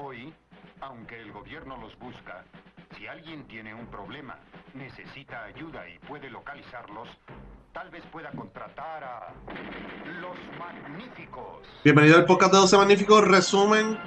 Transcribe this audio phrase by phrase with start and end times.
[0.00, 0.32] Hoy,
[0.80, 2.44] aunque el gobierno los busca,
[2.96, 4.36] si alguien tiene un problema,
[4.74, 7.08] necesita ayuda y puede localizarlos,
[7.72, 9.32] tal vez pueda contratar a
[10.20, 11.66] los magníficos.
[11.82, 13.98] Bienvenido al podcast de 12 Magníficos, resumen,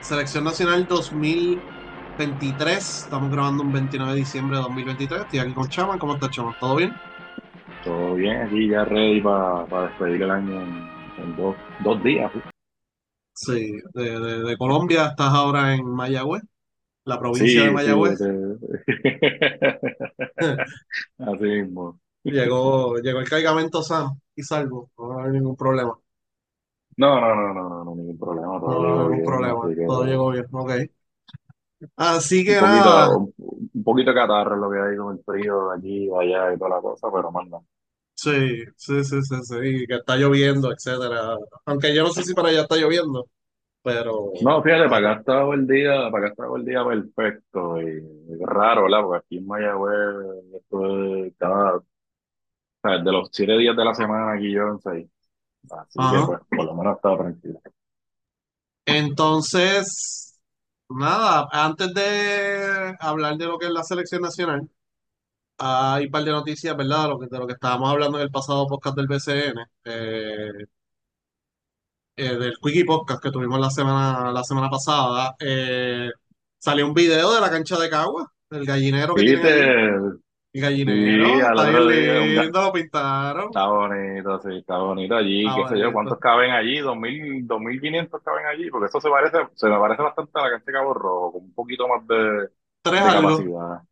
[0.00, 3.04] Selección Nacional 2023.
[3.04, 5.20] Estamos grabando un 29 de diciembre de 2023.
[5.22, 5.98] Estoy aquí con Chaman.
[5.98, 6.54] ¿Cómo estás, Chaman?
[6.58, 6.94] ¿Todo bien?
[7.84, 10.88] Todo bien, aquí ya ready para despedir el año en,
[11.18, 11.54] en dos,
[11.84, 12.32] dos días.
[13.34, 16.42] Sí, de, de- de Colombia estás ahora en Mayagüez,
[17.04, 18.20] la provincia Sí, de sí, Mayagüez.
[21.18, 22.00] Así mismo.
[22.24, 25.98] Llegó, llegó el cargamento sano y salvo, no hay ningún problema.
[26.96, 29.60] No, no, no, no, no, no, ningún problema, todo No hay llegó ningún bien, problema,
[29.60, 30.70] así que todo llegó bien, ok.
[31.96, 33.32] Así un que nada, poquito, un,
[33.74, 36.58] un poquito de catarro lo que hay con el frío de aquí, de allá y
[36.58, 37.60] toda la cosa, pero manda.
[38.14, 41.36] Sí, sí, sí, sí, sí, que está lloviendo, etcétera.
[41.66, 43.26] Aunque yo no sé si para allá está lloviendo,
[43.82, 48.00] pero, No, fíjate, para acá estaba el día, para acá estaba el día perfecto y
[48.44, 49.02] raro, ¿verdad?
[49.02, 51.84] Porque aquí en Mayagüez, esto es cada, o
[52.82, 55.08] sea, de los siete días de la semana aquí yo en seis.
[55.70, 56.26] Así que ajá.
[56.26, 57.60] pues, por lo menos estaba tranquilo.
[58.86, 60.40] Entonces,
[60.88, 64.68] nada, antes de hablar de lo que es la selección nacional,
[65.64, 67.04] hay un par de noticias, ¿verdad?
[67.04, 70.50] De lo que, de lo que estábamos hablando en el pasado podcast del BCN, eh,
[72.16, 75.34] eh, del Quickie Podcast que tuvimos la semana, la semana pasada.
[75.40, 76.10] Eh,
[76.58, 79.22] salió un video de la cancha de Cagua, del gallinero que.
[79.22, 79.84] ¿Viste?
[79.84, 80.20] El
[80.54, 83.44] Sí, gallinero, al está bien otro día, un ga- lindo, lo pintaron.
[83.46, 86.78] está bonito, sí, está bonito allí, Está qué sé yo, ¿cuántos caben allí?
[86.80, 88.68] ¿Dos mil, dos mil quinientos caben allí?
[88.68, 91.44] Porque eso se parece, se me parece bastante a la cancha de Cabo Rojo, con
[91.44, 92.50] un poquito más de,
[92.82, 93.28] Tres de algo.
[93.30, 93.82] capacidad.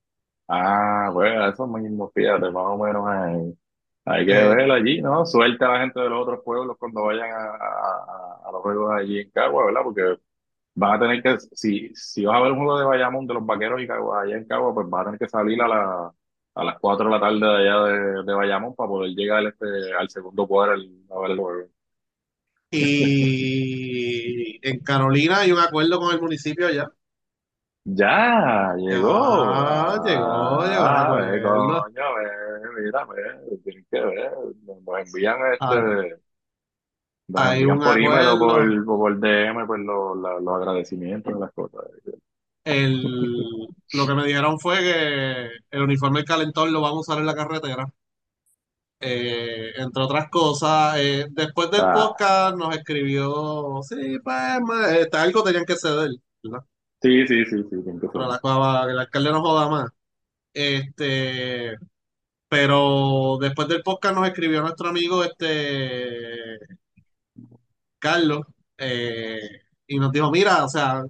[0.53, 3.57] Ah, pues eso mismo, fíjate, más o menos hay,
[4.05, 5.25] hay que Eh, ver allí, ¿no?
[5.25, 8.93] Suelta a la gente de los otros pueblos cuando vayan a, a, a los juegos
[8.93, 9.83] allí en Cagua, ¿verdad?
[9.85, 10.17] Porque
[10.75, 13.47] van a tener que, si, si vas a ver un juego de Bayamón de los
[13.47, 16.13] vaqueros y Cagua, allá en Cagua, pues vas a tener que salir a, la,
[16.57, 19.67] a las 4 de la tarde de allá de, de Bayamón para poder llegar este,
[19.99, 21.69] al segundo cuadro a ver el juego.
[22.71, 26.91] y en Carolina hay un acuerdo con el municipio allá.
[27.85, 29.53] Ya, llegó.
[29.55, 31.83] Ya llegó, llegó Ah, ve, acuerdo.
[31.83, 34.33] coño, ve, mira, ve, tienen que ver.
[34.65, 36.21] Nos envían Ah, este,
[37.29, 40.55] nos Hay envían un por email o por, o por DM pues los, la- los
[40.57, 41.85] agradecimientos de las cosas.
[42.65, 43.03] El,
[43.93, 47.27] lo que me dijeron fue que el uniforme del Calentón lo van a usar en
[47.27, 47.93] la carretera.
[49.03, 55.17] Eh, entre otras cosas, eh, después del Ah, podcast nos escribió, sí, pues, ma- este,
[55.17, 56.11] algo tenían que ceder,
[56.43, 56.65] ¿verdad?
[57.03, 57.95] Sí, sí, sí, sí, ser.
[58.13, 59.91] Pero la, para que el alcalde no joda más.
[60.53, 61.77] Este,
[62.49, 66.59] pero después del podcast nos escribió nuestro amigo, este,
[67.99, 68.47] Carlos,
[68.79, 69.41] eh,
[69.87, 71.05] y nos dijo, mira, o sea,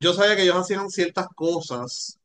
[0.00, 2.18] yo sabía que ellos hacían ciertas cosas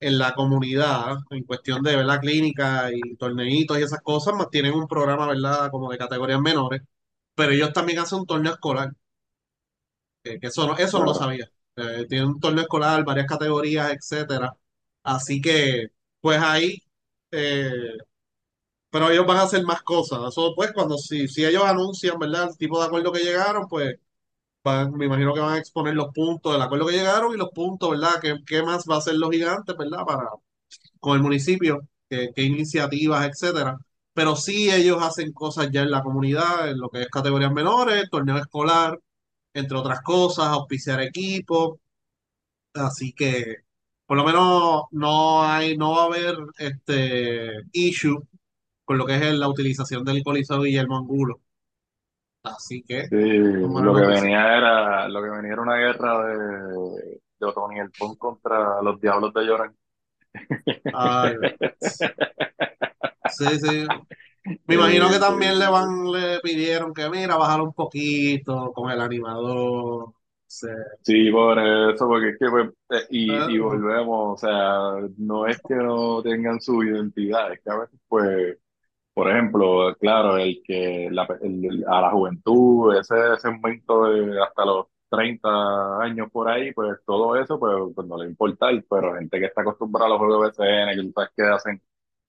[0.00, 2.20] en la comunidad, en cuestión de, ¿verdad?
[2.20, 5.70] Clínica y torneitos y esas cosas, más tienen un programa, ¿verdad?
[5.70, 6.82] Como de categorías menores,
[7.34, 8.92] pero ellos también hacen un torneo escolar,
[10.24, 11.48] eh, que eso no, eso no lo sabía.
[11.76, 14.56] Eh, tienen un torneo escolar, varias categorías, etcétera.
[15.02, 15.88] Así que,
[16.20, 16.78] pues ahí,
[17.32, 17.94] eh,
[18.90, 20.20] pero ellos van a hacer más cosas.
[20.28, 22.48] Eso, pues, cuando si, si ellos anuncian, ¿verdad?
[22.50, 23.96] El tipo de acuerdo que llegaron, pues
[24.64, 27.50] van- me imagino que van a exponer los puntos del acuerdo que llegaron y los
[27.50, 28.12] puntos, ¿verdad?
[28.22, 30.04] ¿Qué, qué más va a hacer los gigantes, ¿verdad?
[30.06, 30.28] Para,
[31.00, 33.78] con el municipio, qué, qué iniciativas, etcétera.
[34.14, 38.08] Pero sí ellos hacen cosas ya en la comunidad, en lo que es categorías menores,
[38.10, 38.98] torneo escolar,
[39.54, 41.78] entre otras cosas, auspiciar equipos.
[42.74, 43.56] Así que
[44.06, 48.22] por lo menos no hay, no va a haber este issue
[48.84, 51.40] con lo que es la utilización del Coliseo Guillermo Angulo.
[52.42, 57.46] Así que, Sí, lo que venía era, lo que venía era una guerra de, de
[57.46, 59.76] Otoniel Pon contra los Diablos de Llorán.
[60.92, 61.34] Ay,
[63.28, 63.86] sí, sí.
[64.66, 68.90] Me imagino que Eh, también le van, le pidieron que mira, bajar un poquito con
[68.90, 70.12] el animador.
[70.46, 70.66] Sí.
[71.02, 75.60] Sí, por eso, porque es que, pues, eh, y, y volvemos, o sea, no es
[75.66, 78.56] que no tengan su identidad, es que a veces, pues,
[79.14, 84.64] por ejemplo, claro, el que la, el- el- a la juventud, ese segmento de hasta
[84.66, 85.48] los 30
[86.02, 89.62] años por ahí, pues todo eso, pues, pues no le importa, pero gente que está
[89.62, 91.82] acostumbrada a los juegos de BCN, que tú sabes que hacen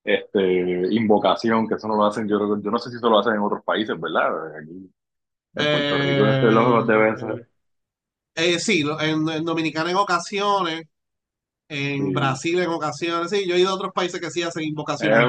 [0.06, 3.34] este, invocación, que eso no lo hacen, yo, yo no sé si eso lo hacen
[3.34, 4.56] en otros países, ¿verdad?
[4.58, 4.90] Aquí
[5.56, 7.46] en Puerto Rico, este, los juegos de eh, BCN.
[8.34, 10.82] eh, sí, en, en Dominicana en ocasiones,
[11.68, 12.12] en Sí.
[12.12, 14.64] Brasil en ocasiones, sí, yo he ido a otros países que sí hacen
[14.98, 15.26] Es invocaciones es,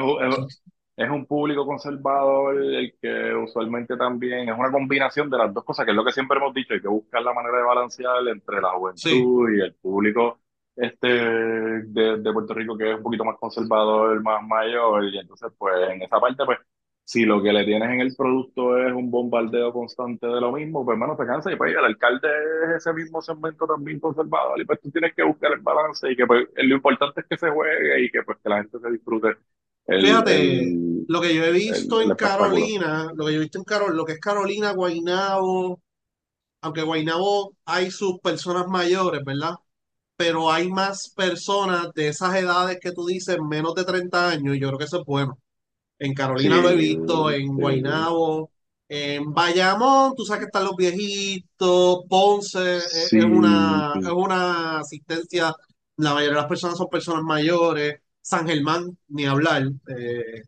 [0.00, 0.48] un- es un-
[0.96, 5.84] es un público conservador, el que usualmente también es una combinación de las dos cosas,
[5.84, 8.60] que es lo que siempre hemos dicho, hay que buscar la manera de balancear entre
[8.60, 10.40] la Sí, juventud y el público
[10.76, 15.52] este de, de Puerto Rico que es un poquito más conservador, más mayor, y entonces
[15.58, 16.58] pues en esa parte pues
[17.04, 20.84] si lo que le tienes en el producto es un bombardeo constante de lo mismo,
[20.84, 22.28] pues hermano te cansa y pues el alcalde
[22.64, 26.16] es ese mismo segmento también conservador y pues tú tienes que buscar el balance y
[26.16, 28.90] que pues lo importante es que se juegue y que pues que la gente se
[28.90, 29.36] disfrute
[29.86, 32.16] el, fíjate, el, lo que yo he visto el, en.
[32.16, 35.80] Carolina, lo que yo he visto en Carol, lo que es Carolina, Guaynabo,
[36.62, 39.54] aunque Guaynabo hay sus personas mayores, ¿verdad?
[40.16, 44.60] Pero hay más personas de esas edades que tú dices, menos de 30 años, y
[44.60, 45.38] yo creo que eso es bueno.
[45.98, 48.50] En Sí, Carolina lo he visto, en sí, Guaynabo,
[48.88, 52.80] en Bayamón, tú sabes que están los viejitos, Ponce eh,
[53.12, 55.54] es una, es una asistencia,
[55.96, 59.64] la mayoría de las personas son personas mayores, San Germán, ni hablar.
[59.88, 60.42] eh,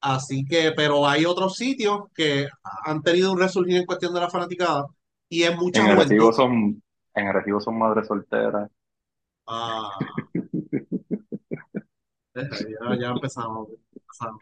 [0.00, 2.48] así que, pero hay otros sitios que
[2.84, 4.86] han tenido un resurgir en cuestión de la fanaticada
[5.28, 6.32] y es mucha En juventud.
[6.32, 6.82] Son,
[7.14, 8.70] en Arecibo son madres solteras.
[9.46, 10.22] Ah,
[12.34, 13.68] ya, ya empezamos.
[13.94, 14.40] empezamos.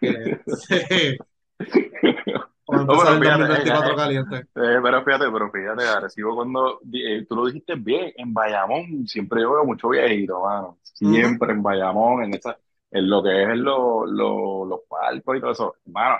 [0.00, 0.38] Que,
[2.66, 4.46] vamos a No, empezar pero fíjate, en- 2024 eh, caliente.
[4.56, 9.42] eh, pero fíjate, pero fíjate, Arecibo cuando, eh, tú lo dijiste bien, en Bayamón siempre
[9.42, 12.58] yo veo mucho viejito, mano, siempre en Bayamón, en esa,
[12.90, 16.18] en lo que es lo, lo- los palcos y todo eso, mano,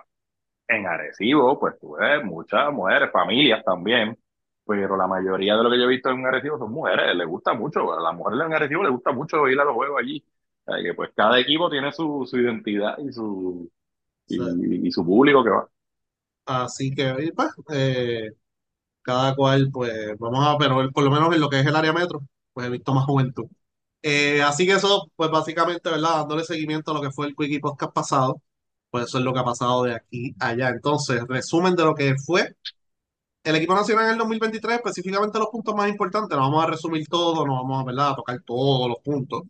[0.68, 4.18] en Arecibo, pues tú ves muchas mujeres, familias también,
[4.66, 7.54] pero la mayoría de lo que yo he visto en Arecibo son mujeres, les gusta
[7.54, 10.24] mucho, a las mujeres en Arecibo les gusta mucho ir a los juegos allí,
[10.66, 13.70] o sea, que pues cada equipo tiene su, su identidad y su,
[14.26, 14.38] sí.
[14.38, 15.68] y, y su público que va.
[16.44, 18.30] Así que, pues, eh,
[19.02, 21.92] cada cual, pues, vamos a, pero por lo menos en lo que es el área
[21.92, 22.22] metro,
[22.52, 23.46] pues he visto más juventud.
[24.02, 26.18] Eh, así que eso, pues básicamente, ¿verdad?
[26.20, 28.42] Dándole seguimiento a lo que fue el Quickie Podcast pasado,
[28.90, 30.70] pues eso es lo que ha pasado de aquí a allá.
[30.70, 32.54] Entonces, resumen de lo que fue
[33.46, 37.06] el equipo nacional en el 2023, específicamente los puntos más importantes, no vamos a resumir
[37.08, 39.42] todo, no vamos a, tocar todos los puntos,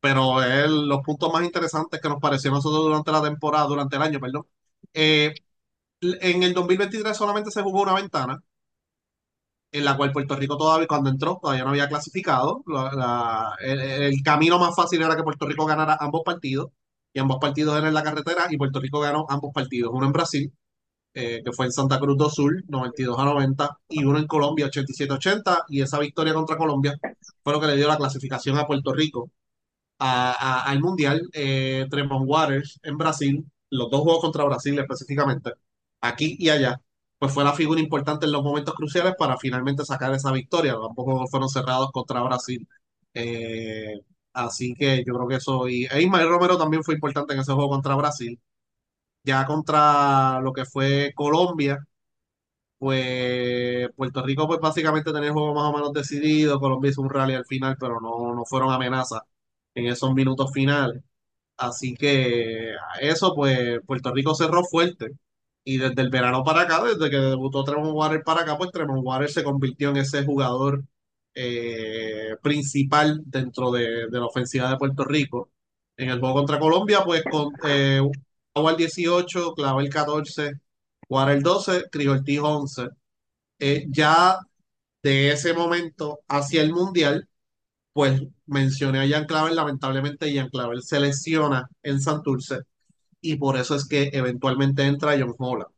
[0.00, 4.02] pero los puntos más interesantes que nos pareció a nosotros durante la temporada, durante el
[4.02, 4.46] año, perdón.
[4.94, 5.34] Eh,
[6.02, 8.40] en el 2023 solamente se jugó una ventana,
[9.72, 12.62] en la cual Puerto Rico todavía, cuando entró, todavía no había clasificado.
[12.66, 16.70] La- la- el, el camino más fácil era que Puerto Rico ganara ambos partidos,
[17.12, 20.12] y ambos partidos eran en la carretera, y Puerto Rico ganó ambos partidos, uno en
[20.12, 20.52] Brasil,
[21.14, 24.66] eh, que fue en Santa Cruz do Sul, 92 a 90, y uno en Colombia,
[24.66, 26.94] 87 a 80, y esa victoria contra Colombia
[27.42, 29.30] fue lo que le dio la clasificación a Puerto Rico
[29.98, 31.22] a- al Mundial.
[31.32, 35.52] Eh, Tremont Waters en Brasil, los dos juegos contra Brasil específicamente,
[36.00, 36.80] aquí y allá,
[37.18, 40.74] pues fue la figura importante en los momentos cruciales para finalmente sacar esa victoria.
[40.94, 42.66] Juegos fueron cerrados contra Brasil.
[43.14, 44.00] Eh,
[44.32, 47.52] así que yo creo que eso, y e Ismael Romero también fue importante en ese
[47.52, 48.38] juego contra Brasil.
[49.24, 51.86] Ya contra lo que fue Colombia,
[52.78, 57.10] pues Puerto Rico pues básicamente tenía el juego más o menos decidido, Colombia hizo un
[57.10, 59.22] rally al final, pero no, no fueron amenazas
[59.74, 61.02] en esos minutos finales.
[61.56, 65.12] Así que a eso, pues Puerto Rico cerró fuerte.
[65.64, 69.02] Y desde el verano para acá, desde que debutó Tremont Waters para acá, pues Tremont
[69.04, 70.84] Waters se convirtió en ese jugador
[71.34, 75.50] eh, principal dentro de, de la ofensiva de Puerto Rico.
[75.96, 78.00] En el juego contra Colombia, pues con eh,
[78.54, 80.52] El 18, Clavel 14,
[81.08, 82.88] Waters 12, Criolti 11.
[83.58, 84.38] Eh, ya
[85.02, 87.28] de ese momento hacia el Mundial,
[87.92, 92.60] pues mencioné a Jean Clavel, lamentablemente Jean Clavel se lesiona en Santurce
[93.20, 95.70] y por eso es que eventualmente entra John Holland.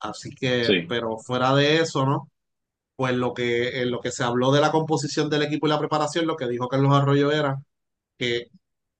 [0.00, 2.30] Así que, Sí, pero fuera de eso, ¿no?
[2.96, 5.78] Pues lo que, en lo que se habló de la composición del equipo y la
[5.78, 7.56] preparación, lo que dijo Carlos Arroyo era
[8.18, 8.48] que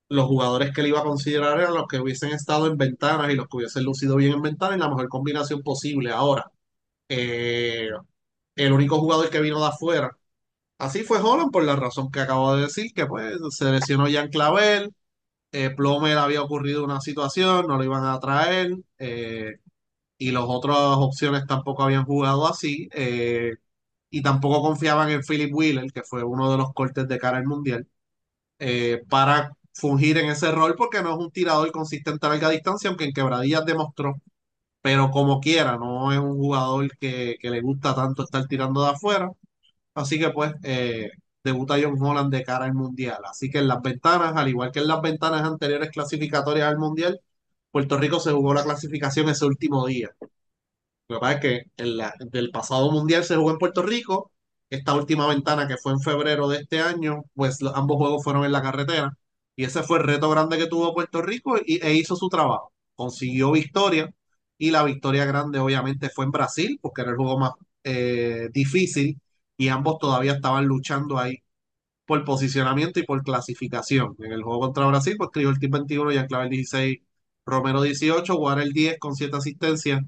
[0.09, 3.35] los jugadores que él iba a considerar eran los que hubiesen estado en ventanas y
[3.35, 6.11] los que hubiesen lucido bien en ventanas y la mejor combinación posible.
[6.11, 6.51] Ahora,
[7.09, 7.89] eh,
[8.55, 10.17] el único jugador que vino de afuera,
[10.79, 14.29] así fue Holland por la razón que acabo de decir, que pues se lesionó Jean
[14.29, 14.93] Clavel,
[15.51, 19.57] eh, Plomer había ocurrido una situación, no lo iban a traer, eh,
[20.17, 22.89] y las otras opciones tampoco habían jugado así,
[24.09, 27.45] y tampoco confiaban en Philip Wheeler, que fue uno de los cortes de cara al
[27.45, 27.87] Mundial,
[29.09, 33.05] para fungir en ese rol, porque no es un tirador consistente a larga distancia, aunque
[33.05, 34.15] en quebradillas demostró,
[34.81, 39.29] pero como quiera, no es un jugador que, le gusta tanto estar tirando de afuera,
[39.95, 41.11] así que pues eh,
[41.43, 44.79] debuta John Holland de cara al Mundial, así que en las ventanas, al igual que
[44.79, 47.19] en las ventanas anteriores clasificatorias al Mundial,
[47.71, 50.09] Puerto Rico se jugó la clasificación ese último día.
[51.09, 54.31] Lo que pasa es que en la- del pasado mundial se jugó en Puerto Rico.
[54.69, 58.51] Esta última ventana que fue en febrero de este año, pues ambos juegos fueron en
[58.51, 59.17] la carretera.
[59.57, 62.73] Y ese fue el reto grande que tuvo Puerto Rico y, e hizo su trabajo.
[62.95, 64.13] Consiguió victoria
[64.57, 69.19] y la victoria grande obviamente fue en Brasil porque era el juego más eh, difícil
[69.57, 71.39] y ambos todavía estaban luchando ahí
[72.05, 74.15] por posicionamiento y por clasificación.
[74.19, 76.99] En el juego contra Brasil, pues el Team 21, ya clave el 16,
[77.45, 80.01] Romero 18, Guara el 10 con 7 asistencias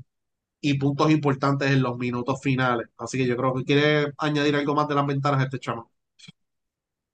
[0.62, 2.88] y puntos importantes en los minutos finales.
[2.98, 5.92] Así que yo creo que quiere añadir algo más de las ventanas a este chamo.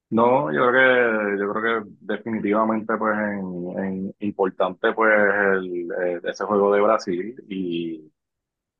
[0.08, 6.20] No, yo creo que, yo creo que definitivamente pues en, en importante pues el, eh,
[6.24, 8.08] ese juego de Brasil y,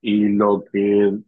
[0.02, 0.78] y lo que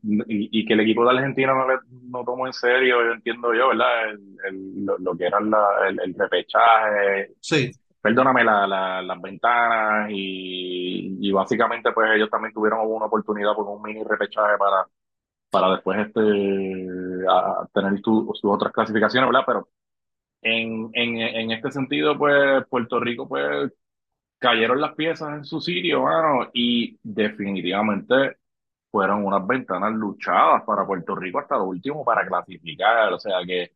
[0.04, 1.78] y, y que el equipo de Argentina no, le,
[2.10, 4.10] no tomó en serio, yo entiendo yo, ¿verdad?
[4.10, 9.20] El, el- lo, lo que era la- el, el repechaje, Sí, perdóname, la, la- las
[9.22, 14.86] ventanas y, y básicamente pues ellos también tuvieron una oportunidad por un mini repechaje para,
[15.50, 16.20] para después este
[17.28, 19.44] a- a tener su- sus otras clasificaciones, ¿verdad?
[19.46, 19.68] Pero
[20.42, 23.72] en, en, en este sentido, pues Puerto Rico pues
[24.38, 28.38] cayeron las piezas en su sitio, mano, y definitivamente
[28.90, 33.12] fueron unas ventanas luchadas para Puerto Rico hasta lo último para clasificar.
[33.12, 33.72] O sea que,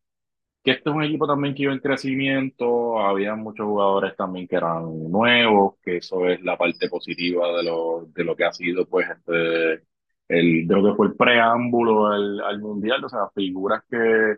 [0.63, 4.55] que este es un equipo también que iba en crecimiento, había muchos jugadores también que
[4.57, 8.87] eran nuevos, que eso es la parte positiva de lo, de lo que ha sido
[8.87, 9.83] pues este,
[10.29, 14.37] el, de lo que fue el preámbulo al, al Mundial, o sea, figuras que,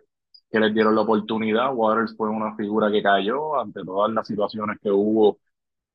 [0.60, 1.74] que les dieron la oportunidad.
[1.74, 5.38] Waters fue una figura que cayó ante todas las situaciones que hubo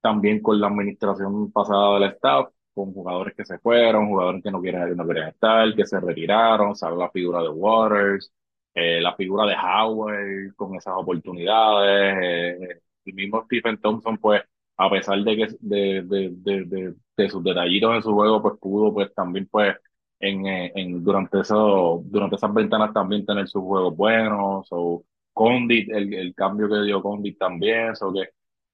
[0.02, 4.62] también con la administración pasada del staff, con jugadores que se fueron, jugadores que no
[4.62, 8.32] quieren, no estar, que se retiraron, sale la figura de Waters,
[8.74, 14.42] eh, la figura de Howard con esas oportunidades, eh, el mismo Stephen Thompson, pues,
[14.78, 18.56] a pesar de que de, de, de, de, de sus detallitos en su juego, pues
[18.60, 19.76] pudo, pues también, pues,
[20.22, 25.90] en, eh, en durante eso, durante esas ventanas también tener sus juegos buenos, o Condit,
[25.92, 28.30] el, el cambio que dio Condit también, so que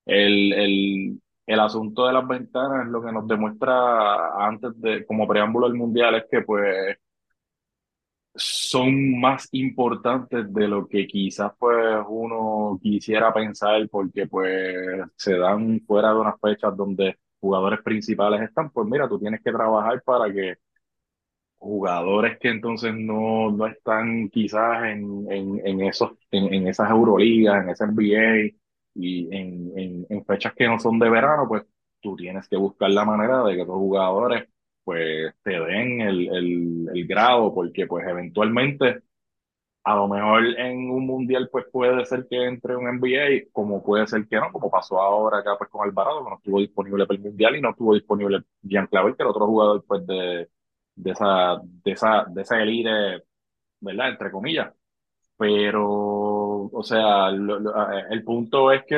[0.06, 5.68] el, el, el asunto de las ventanas, lo que nos demuestra antes de, como preámbulo
[5.68, 6.98] al mundial, es que pues
[8.36, 11.76] son más importantes de lo que quizás pues
[12.08, 14.76] uno quisiera pensar, porque pues
[15.16, 19.52] se dan fuera de unas fechas donde jugadores principales están, pues mira, tú tienes que
[19.52, 20.56] trabajar para que
[21.58, 27.64] jugadores que entonces no, no están quizás en, en, en esos, en, en esas Euroligas,
[27.64, 28.58] en ese NBA
[28.96, 31.64] y en, fechas que no son de verano, pues
[32.02, 34.48] tú tienes que buscar la manera de que esos jugadores
[34.84, 39.04] pues te den el, el, el grado, porque pues eventualmente
[39.84, 44.06] a lo mejor en un mundial pues puede ser que entre un NBA, como puede
[44.08, 47.18] ser que no, como pasó ahora acá pues con Alvarado, que no estuvo disponible para
[47.18, 50.50] el mundial y no estuvo disponible Jean Clavel, que era otro jugador pues de,
[50.98, 53.24] de esa, de esa, de esa elite,
[53.82, 54.10] ¿verdad?
[54.12, 54.74] Entre comillas.
[55.38, 55.86] Pero,
[56.72, 57.74] o sea, lo- lo-
[58.12, 58.98] el punto es que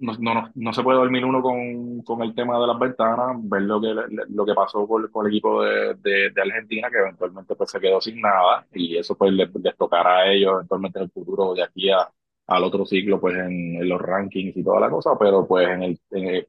[0.00, 3.36] no, no, no, no se puede dormir uno con, con el tema de las ventanas,
[3.42, 3.88] ver lo que,
[4.28, 7.80] lo que pasó con, con el equipo de, de, de Argentina, que eventualmente pues se
[7.80, 11.52] quedó sin nada, y eso pues les, les tocará a ellos eventualmente en el futuro
[11.54, 12.08] de aquí a,
[12.46, 15.82] al otro ciclo, pues en, en los rankings y toda la cosa, pero pues en
[15.82, 16.48] el, en el-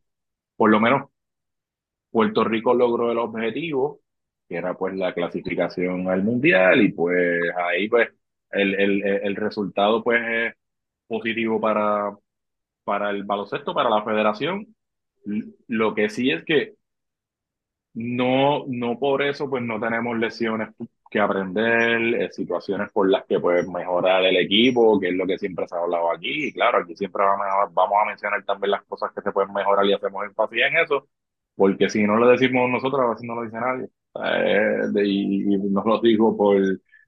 [0.57, 1.09] por lo menos
[2.11, 4.01] Puerto Rico logró el objetivo,
[4.49, 8.09] que era pues la clasificación al mundial, y pues ahí pues
[8.51, 10.55] el, el, el resultado pues es
[11.07, 12.11] positivo para
[12.83, 14.75] para el baloncesto, para la federación.
[15.67, 16.75] Lo que sí es que
[17.93, 20.69] no, no por eso pues no tenemos lesiones
[21.09, 25.37] que aprender, eh, situaciones por las que pues mejorar el equipo, que es lo que
[25.39, 26.47] siempre se ha hablado aquí.
[26.47, 29.53] Y claro, aquí siempre vamos a, vamos a mencionar también las cosas que se pueden
[29.53, 31.07] mejorar y hacemos énfasis en eso,
[31.55, 33.87] porque si no lo decimos nosotros, a veces no lo dice nadie.
[34.15, 36.57] Eh, de- y, y no lo digo por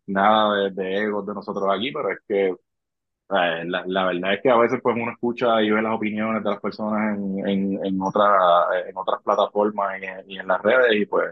[0.07, 4.41] nada de, de egos de nosotros aquí, pero es que eh, La, la verdad es
[4.41, 7.85] que a veces pues uno escucha y ve las opiniones de las personas en, en,
[7.85, 11.29] en, otra- en otras plataformas y y en las redes y pues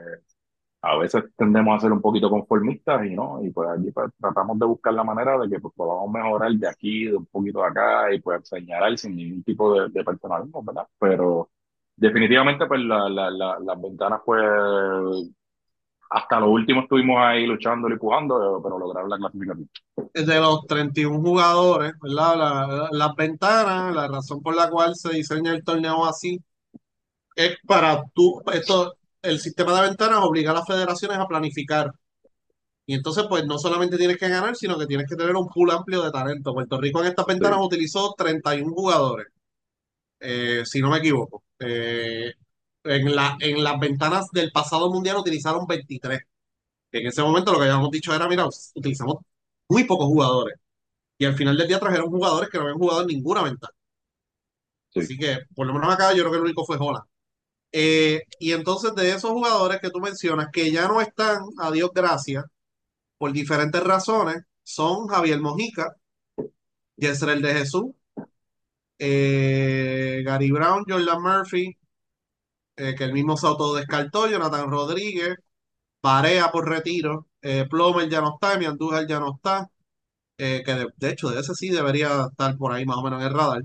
[0.81, 4.57] a veces tendemos a ser un poquito conformistas y no, y pues allí pues, tratamos
[4.59, 7.67] de buscar la manera de que pues, podamos mejorar de aquí, de un poquito de
[7.67, 10.87] acá y pues señalar sin ningún tipo de, de personalismo, ¿verdad?
[10.99, 11.49] Pero
[11.97, 14.41] definitivamente pues la, la, la, las ventanas pues
[16.09, 19.69] hasta lo último estuvimos ahí luchando y empujando, pero lograron la clasificación.
[20.13, 22.35] de los 31 jugadores, ¿verdad?
[22.37, 26.39] La- las ventanas, la razón por la cual se diseña el torneo así
[27.35, 31.91] es para tú, esto, el sistema de ventanas obliga a las federaciones a planificar.
[32.85, 35.71] Y entonces, pues no solamente tienes que ganar, sino que tienes que tener un pool
[35.71, 36.53] amplio de talento.
[36.53, 37.65] Puerto Rico en estas ventanas Sí.
[37.65, 39.27] utilizó 31 jugadores,
[40.19, 41.43] eh, si no me equivoco.
[41.59, 42.33] Eh,
[42.83, 46.21] en la, en las ventanas del pasado mundial utilizaron 23.
[46.91, 49.17] En ese momento lo que habíamos dicho era, mira, utilizamos
[49.69, 50.59] muy pocos jugadores.
[51.17, 53.73] Y al final del día trajeron jugadores que no habían jugado en ninguna ventana.
[54.89, 55.01] Sí.
[55.01, 57.05] Así que, por lo menos acá, yo creo que el único fue Holland.
[57.71, 61.91] Eh, y entonces, de esos jugadores que tú mencionas, que ya no están, a Dios
[61.93, 62.45] gracias,
[63.17, 65.95] por diferentes razones, son Javier Mojica,
[66.97, 67.85] Yesrel de Jesús,
[68.97, 71.77] eh, Gary Brown, Jordan Murphy,
[72.79, 75.35] eh, que el mismo se autodescartó, Jonathan Rodríguez,
[76.01, 79.69] Parea por retiro, eh, Plomer ya no está, mi Andújar ya no está,
[80.37, 83.21] eh, que de, de hecho de ese sí debería estar por ahí más o menos
[83.21, 83.63] en el radar.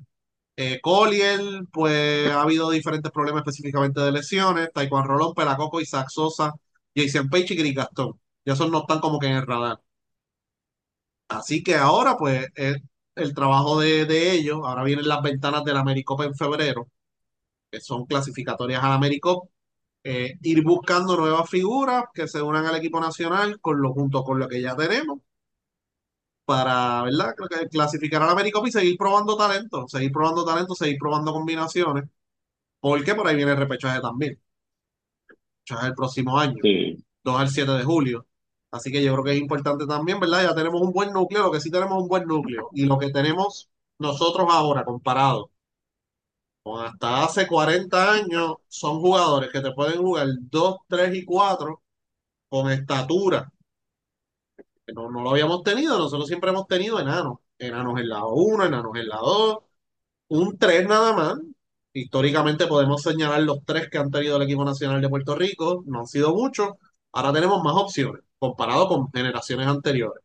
[0.56, 1.40] Eh, Collier,
[1.72, 6.52] pues ha habido diferentes problemas específicamente de lesiones, Taekwondo Rolón, Pelacoco, Isaac Sosa,
[6.96, 8.20] Jason Page y Gris Gastón.
[8.44, 9.80] Ya esos no están como que en el radar.
[11.28, 12.76] Así que ahora, pues, es
[13.14, 14.60] el trabajo de, de ellos.
[14.64, 16.88] Ahora vienen las ventanas del Americopa en febrero,
[17.74, 19.50] que son clasificatorias al Americop.
[20.04, 24.38] Eh, ir buscando nuevas figuras que se unan al equipo nacional con lo, junto con
[24.38, 25.20] lo que ya tenemos
[26.44, 27.34] para, ¿verdad?
[27.70, 32.04] Clasificar al Americop y seguir probando talento, seguir probando talento, seguir probando combinaciones,
[32.80, 34.40] porque por ahí viene el repechaje también.
[35.66, 38.26] Repechaje el próximo año, Sí, 2 al 7 de julio.
[38.70, 40.42] Así que yo creo que es importante también, ¿verdad?
[40.42, 42.68] Ya tenemos un buen núcleo, lo que sí tenemos un buen núcleo.
[42.72, 45.50] Y lo que tenemos nosotros ahora, comparado
[46.64, 51.82] hasta hace 40 años, son jugadores que te pueden jugar 2, 3 y 4
[52.48, 53.50] con estatura.
[54.94, 57.38] No, no lo habíamos tenido, nosotros siempre hemos tenido enanos.
[57.58, 59.58] Enanos en la 1, enanos en la 2,
[60.28, 61.38] un 3 nada más.
[61.92, 66.00] Históricamente podemos señalar los tres que han tenido el equipo nacional de Puerto Rico, no
[66.00, 66.70] han sido muchos.
[67.12, 70.22] Ahora tenemos más opciones comparado con generaciones anteriores.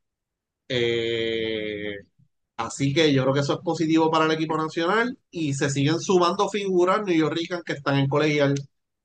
[0.69, 1.97] Eh,
[2.59, 5.99] así que yo creo que eso es positivo para el equipo nacional y se siguen
[5.99, 8.55] sumando figuras New York que están en colegial,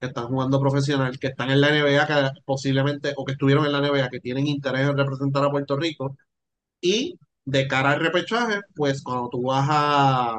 [0.01, 3.73] que están jugando profesional, que están en la NBA, que posiblemente, o que estuvieron en
[3.73, 6.17] la NBA, que tienen interés en representar a Puerto Rico.
[6.81, 10.37] Y de cara al repechaje, pues cuando tú vas a,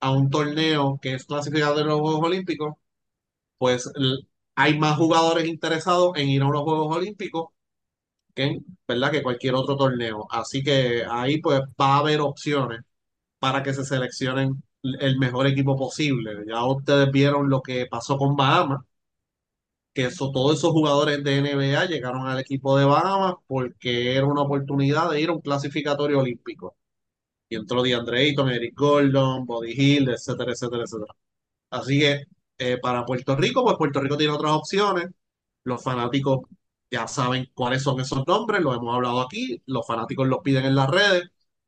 [0.00, 2.74] a un torneo que es clasificado de los Juegos Olímpicos,
[3.58, 3.90] pues
[4.54, 7.46] hay más jugadores interesados en ir a unos Juegos Olímpicos
[8.34, 8.58] que,
[8.88, 9.10] ¿verdad?
[9.12, 10.26] que cualquier otro torneo.
[10.30, 12.80] Así que ahí pues va a haber opciones
[13.38, 16.44] para que se seleccionen el mejor equipo posible.
[16.46, 18.80] Ya ustedes vieron lo que pasó con Bahamas,
[19.94, 24.42] que eso, todos esos jugadores de NBA llegaron al equipo de Bahamas porque era una
[24.42, 26.76] oportunidad de ir a un clasificatorio olímpico.
[27.48, 31.14] Y entró DeAndre Ayton, Eric Gordon, Bobby Hill, etcétera, etcétera, etcétera.
[31.70, 32.24] Así que
[32.58, 35.08] eh, para Puerto Rico, pues Puerto Rico tiene otras opciones.
[35.64, 36.40] Los fanáticos
[36.92, 40.76] ya saben cuáles son esos nombres, lo hemos hablado aquí, los fanáticos los piden en
[40.76, 41.24] las redes.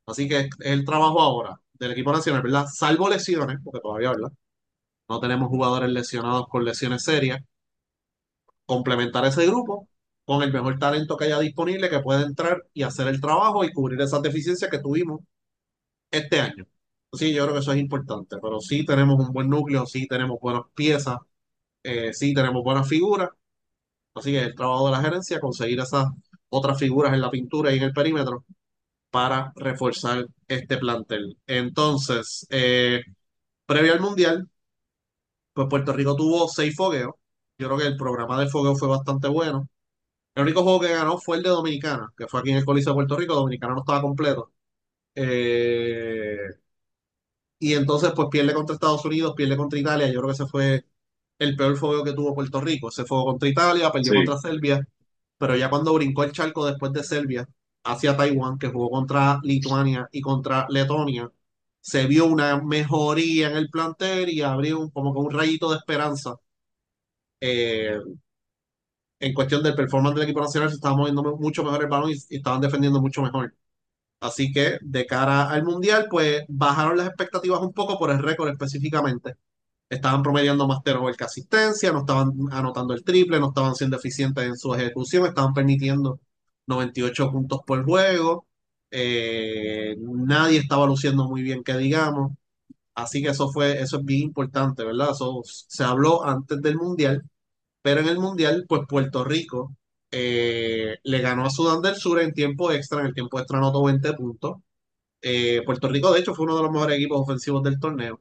[0.06, 2.66] Así que es el trabajo ahora del equipo nacional, ¿verdad?
[2.72, 4.32] Salvo lesiones, porque todavía, ¿verdad?
[5.08, 7.42] No tenemos jugadores lesionados con lesiones serias.
[8.66, 9.88] Complementar ese grupo
[10.24, 13.72] con el mejor talento que haya disponible que pueda entrar y hacer el trabajo y
[13.72, 15.20] cubrir esas deficiencias que tuvimos
[16.10, 16.66] este año.
[17.12, 20.38] Sí, yo creo que eso es importante, pero sí tenemos un buen núcleo, sí tenemos
[20.40, 21.18] buenas piezas,
[21.84, 23.30] eh, sí tenemos buenas figuras,
[24.14, 26.06] así que el trabajo de la gerencia conseguir esas
[26.48, 28.44] otras figuras en la pintura y en el perímetro
[29.10, 31.38] para reforzar este plantel.
[31.46, 33.02] Entonces, eh,
[33.66, 34.48] previo al Mundial,
[35.52, 37.12] pues Puerto Rico tuvo seis fogueos.
[37.58, 39.68] Yo creo que el programa de fogueo fue bastante bueno.
[40.34, 42.92] El único juego que ganó fue el de Dominicana, que fue aquí en el Coliseo
[42.92, 43.34] de Puerto Rico.
[43.34, 44.52] Dominicana no estaba completo.
[45.14, 46.38] Eh,
[47.58, 50.06] y entonces, pues pierde contra Estados Unidos, pierde contra Italia.
[50.08, 50.84] Yo creo que ese fue
[51.38, 52.88] el peor fuego que tuvo Puerto Rico.
[52.88, 54.86] Ese fue contra Italia, perdió sí, contra Serbia,
[55.38, 57.48] pero ya cuando brincó el charco después de Serbia
[57.84, 61.30] hacia Taiwán, que jugó contra Lituania y contra Letonia,
[61.80, 65.76] se vio una mejoría en el plantel y abrió un- como que un rayito de
[65.78, 66.36] esperanza
[67.40, 67.98] eh,
[69.20, 70.68] en cuestión del performance del equipo nacional.
[70.70, 73.54] Se estaba moviendo mucho mejor el balón y, y estaban defendiendo mucho mejor.
[74.20, 78.50] Así que de cara al Mundial, pues bajaron las expectativas un poco por el récord
[78.50, 79.34] específicamente
[79.94, 84.44] estaban promediando más turnover que asistencia, no estaban anotando el triple, no estaban siendo eficientes
[84.44, 86.20] en su ejecución, estaban permitiendo
[86.66, 88.46] 98 puntos por juego,
[88.90, 92.32] eh, nadie estaba luciendo muy bien, que digamos,
[92.94, 95.10] así que eso fue, eso es bien importante, ¿verdad?
[95.12, 97.22] Eso se habló antes del Mundial,
[97.82, 99.76] pero en el Mundial, pues Puerto Rico
[100.10, 103.84] eh, le ganó a Sudán del Sur en tiempo extra, en el tiempo extra anotó
[103.84, 104.56] 20 puntos,
[105.22, 108.20] eh, Puerto Rico, de hecho, fue uno de los mejores equipos ofensivos del torneo.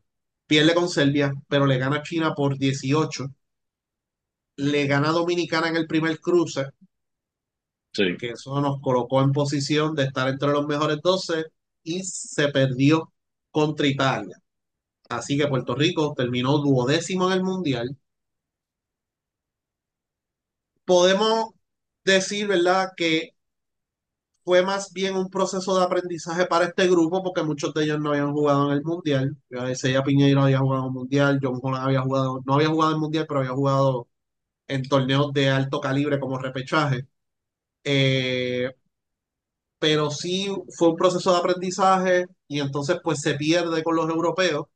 [0.54, 3.26] Pierde con Serbia, pero le gana a China por 18.
[4.58, 6.68] Le gana a Dominicana en el primer cruce,
[7.92, 8.16] sí.
[8.20, 11.46] que eso nos colocó en posición de estar entre los mejores 12
[11.82, 13.12] y se perdió
[13.50, 14.38] contra Italia.
[15.10, 17.98] Así que Puerto Rico terminó duodécimo en el Mundial.
[20.86, 21.50] Podemos
[22.04, 23.33] decir, ¿verdad?, que
[24.44, 28.10] fue más bien un proceso de aprendizaje para este grupo, porque muchos de ellos no
[28.12, 29.38] habían jugado en el Mundial.
[29.72, 32.96] Isaiah Piñeiro había jugado en el Mundial, John Holland había jugado, no había jugado en
[32.96, 34.08] el Mundial, pero había jugado
[34.68, 37.08] en torneos de alto calibre como repechaje.
[37.84, 38.72] Eh,
[39.80, 44.68] pero sí fue un proceso de aprendizaje y entonces pues se pierde con los europeos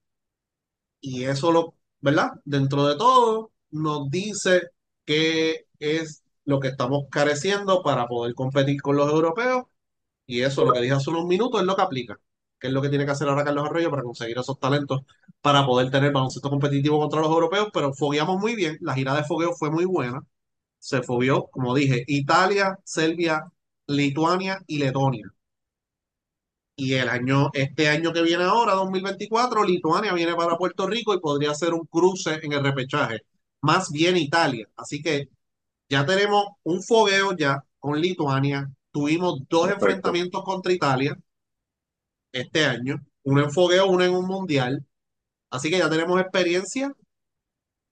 [1.01, 2.31] y eso lo, ¿verdad?
[2.45, 4.69] Dentro de todo nos dice
[5.05, 9.65] que es lo que estamos careciendo para poder competir con los europeos
[10.27, 12.19] y eso, lo que dije hace unos minutos, es lo que aplica,
[12.59, 15.01] que es lo que tiene que hacer ahora Carlos Arroyo para conseguir esos talentos,
[15.41, 19.23] para poder tener baloncesto competitivo contra los europeos, pero fogueamos muy bien, la gira de
[19.23, 20.21] fogueo fue muy buena,
[20.79, 23.51] se fogueó, como dije, Italia, Serbia,
[23.87, 25.31] Lituania y Letonia.
[26.75, 31.19] Y el año, este año que viene ahora, 2024, Lituania viene para Puerto Rico y
[31.19, 33.21] podría ser un cruce en el repechaje.
[33.61, 34.67] Más bien Italia.
[34.77, 35.29] Así que
[35.89, 38.69] ya tenemos un fogueo ya con Lituania.
[38.91, 39.85] Tuvimos dos Perfecto.
[39.85, 41.17] enfrentamientos contra Italia
[42.31, 43.03] este año.
[43.23, 44.85] Uno en fogueo, uno en un mundial.
[45.51, 46.93] Así que ya tenemos experiencia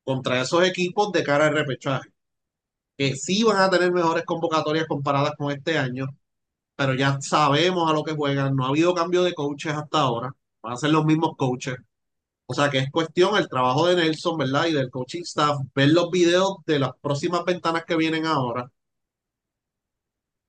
[0.04, 2.10] contra esos equipos de cara al repechaje.
[2.98, 6.08] Que sí van a tener mejores convocatorias comparadas con este año
[6.76, 8.56] pero ya sabemos a lo que juegan.
[8.56, 10.36] No ha habido cambio de coaches hasta ahora.
[10.62, 11.76] Van a ser los mismos coaches.
[12.48, 14.66] O sea que es cuestión el trabajo de Nelson, ¿verdad?
[14.68, 18.72] Y del coaching staff, ver los videos de las próximas ventanas que vienen ahora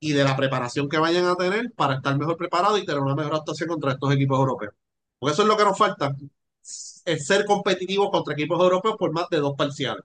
[0.01, 3.15] y de la preparación que vayan a tener para estar mejor preparados y tener una
[3.15, 4.75] mejor actuación contra estos equipos europeos.
[5.19, 6.15] Porque eso es lo que nos falta,
[6.63, 10.05] es ser competitivos contra equipos europeos por más de dos parciales.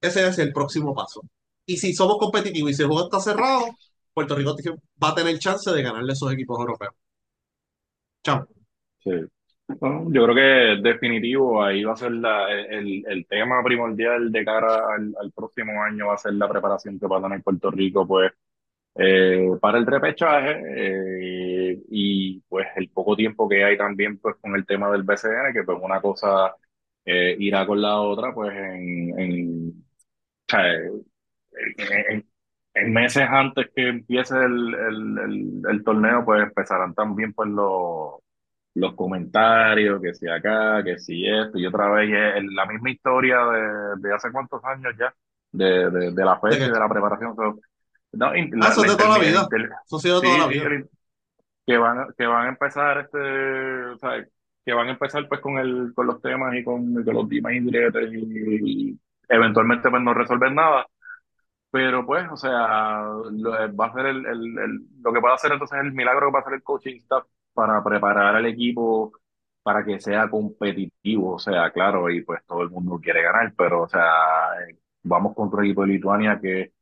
[0.00, 1.22] Ese es el próximo paso.
[1.66, 3.66] Y si somos competitivos y si el juego está cerrado,
[4.14, 4.56] Puerto Rico
[5.02, 6.94] va a tener chance de ganarle a esos equipos europeos.
[8.24, 8.46] Chao.
[9.04, 9.10] Sí.
[9.78, 14.94] Yo creo que definitivo ahí va a ser la, el, el tema primordial de cara
[14.94, 18.32] al, próximo año, va a ser la preparación que va a tener Puerto Rico, pues,
[18.96, 20.62] eh, para el repechaje
[21.72, 25.52] eh, y pues el poco tiempo que hay también pues con el tema del BCN,
[25.54, 26.54] que pues una cosa
[27.04, 29.84] eh, irá con la otra, pues en-
[32.74, 38.20] en meses antes que empiece el, el, el, el torneo, pues empezarán también pues los,
[38.74, 42.10] los comentarios, que si acá, que si esto, y otra vez
[42.52, 45.14] la misma historia de, de hace cuántos años ya,
[45.52, 47.34] de, de, de la ¿De fecha y de la preparación.
[47.36, 47.58] So,
[48.12, 48.26] no,
[48.60, 49.48] Ah, eso de toda la vida.
[49.86, 50.70] Eso sí, toda la vida.
[51.66, 53.18] que van, que van a empezar este,
[53.86, 54.24] o sea,
[54.64, 57.28] que van a empezar pues con el, con los temas y con, y con los
[57.28, 60.86] dimes y y, y eventualmente pues no resolver nada.
[61.70, 63.02] Pero pues, o sea,
[63.32, 66.32] lo, va a ser el, el, el- lo que puede hacer entonces el milagro que
[66.32, 69.12] va a hacer el coaching staff para preparar al equipo
[69.62, 73.82] para que sea competitivo, o sea, claro, y pues todo el mundo quiere ganar, pero
[73.82, 74.02] o sea,
[74.68, 76.72] eh, vamos contra un equipo de Lituania que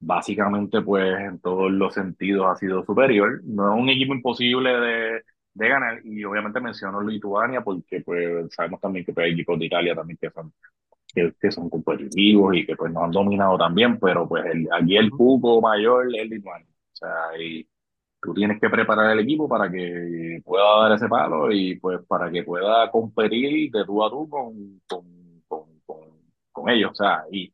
[0.00, 5.22] básicamente pues en todos los sentidos ha sido superior, no es un equipo imposible de,
[5.54, 9.66] de ganar y obviamente menciono Lituania porque pues sabemos también que pues, hay equipos de
[9.66, 10.52] Italia también que son
[11.14, 14.96] que, que son competitivos y que pues nos han dominado también, pero pues el, aquí
[14.96, 16.66] el cuco mayor es Lituania.
[16.92, 17.66] O sea, y
[18.20, 22.30] tú tienes que preparar el equipo para que pueda dar ese palo y pues para
[22.30, 25.04] que pueda competir de tú a tú con, con,
[25.48, 25.66] con,
[26.52, 26.90] con, ellos.
[26.92, 27.52] O sea, y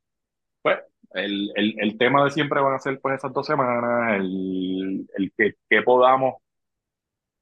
[0.62, 0.78] pues
[1.14, 5.32] el, el, el tema de siempre van a ser pues esas dos semanas, el, el
[5.36, 6.36] que, que podamos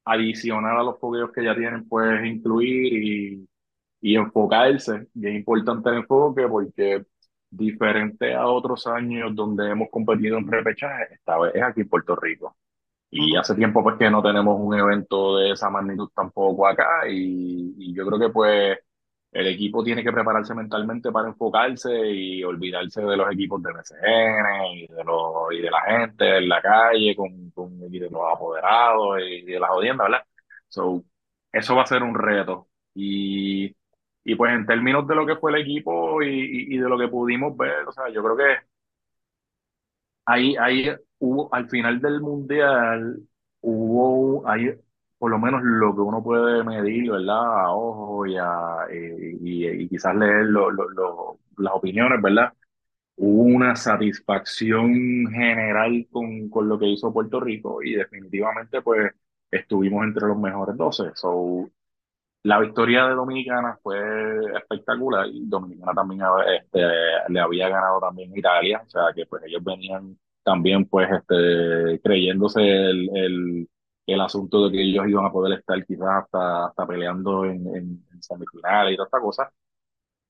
[0.05, 3.49] adicionar a los fogueos que ya tienen, pues incluir y
[4.05, 5.09] y enfocarse.
[5.15, 7.05] Y es importante el enfoque porque
[7.51, 12.15] diferente a otros años donde hemos competido en repechaje, esta vez es aquí en Puerto
[12.17, 12.55] Rico.
[13.17, 17.75] Y hace tiempo pues que no tenemos un evento de esa magnitud tampoco acá y,
[17.79, 18.79] y yo creo que pues
[19.33, 24.67] el equipo tiene que prepararse mentalmente para enfocarse y olvidarse de los equipos de BCN
[24.77, 28.23] y de, los, y de la gente en la calle con, con y de los
[28.33, 30.25] apoderados y de las audiencias, ¿verdad?
[30.69, 31.05] So,
[31.53, 32.69] eso va a ser un reto.
[32.95, 33.75] Y,
[34.25, 36.99] y pues en términos de lo que fue el equipo y, y, y de lo
[36.99, 38.45] que pudimos ver, o sea, yo creo que
[40.25, 40.95] ahí, ahí
[41.53, 43.21] al final del mundial,
[43.61, 44.71] hubo, ahí,
[45.19, 47.65] por lo menos lo que uno puede medir, ¿verdad?
[47.67, 52.53] A ojo y, a, y, quizás leer las opiniones, ¿verdad?
[53.17, 54.93] Hubo una satisfacción
[55.31, 59.13] general con, con lo que hizo Puerto Rico y definitivamente pues
[59.51, 61.13] estuvimos entre los mejores 12.
[61.15, 61.71] So,
[62.45, 63.99] la victoria de Dominicana fue
[64.57, 66.23] espectacular y Dominicana también
[66.55, 66.81] este,
[67.29, 72.61] le había ganado también Italia, o sea que pues ellos venían también pues este, creyéndose
[72.63, 73.69] el, el,
[74.07, 78.05] el asunto de que ellos iban a poder estar quizás hasta, hasta peleando en, en,
[78.13, 79.51] en semifinales y toda esta cosa.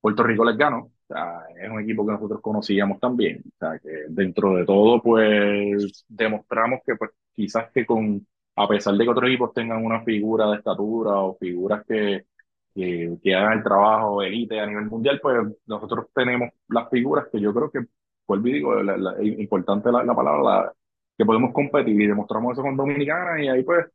[0.01, 0.79] Puerto Rico les ganó.
[0.79, 3.43] O sea, es un equipo que nosotros conocíamos también.
[3.47, 8.95] O sea, que dentro de todo, pues demostramos que pues quizás que con, a pesar
[8.95, 12.27] de que otros equipos tengan una figura de estatura o figuras que,
[12.75, 17.41] que, que hagan el trabajo elite a nivel mundial, pues nosotros tenemos las figuras que
[17.41, 17.81] yo creo que,
[18.27, 20.73] vuelvo y digo, la, la- importante la, la palabra, la-
[21.19, 23.87] que podemos competir y demostramos eso con Dominicana y ahí pues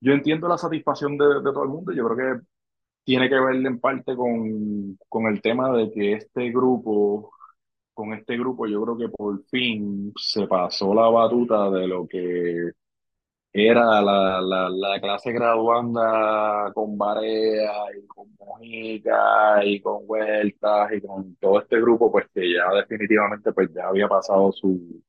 [0.00, 1.92] yo entiendo la satisfacción de, de todo el mundo.
[1.92, 2.46] Yo creo que
[3.04, 7.32] tiene que ver en parte con, con el tema de que este grupo,
[7.94, 12.72] con este grupo, yo creo que por fin se pasó la batuta de lo que
[13.54, 21.00] era la, la, la clase graduanda con Barea y con Mojica y con Vueltas y
[21.00, 25.02] con todo este grupo, pues que ya definitivamente pues ya había pasado su,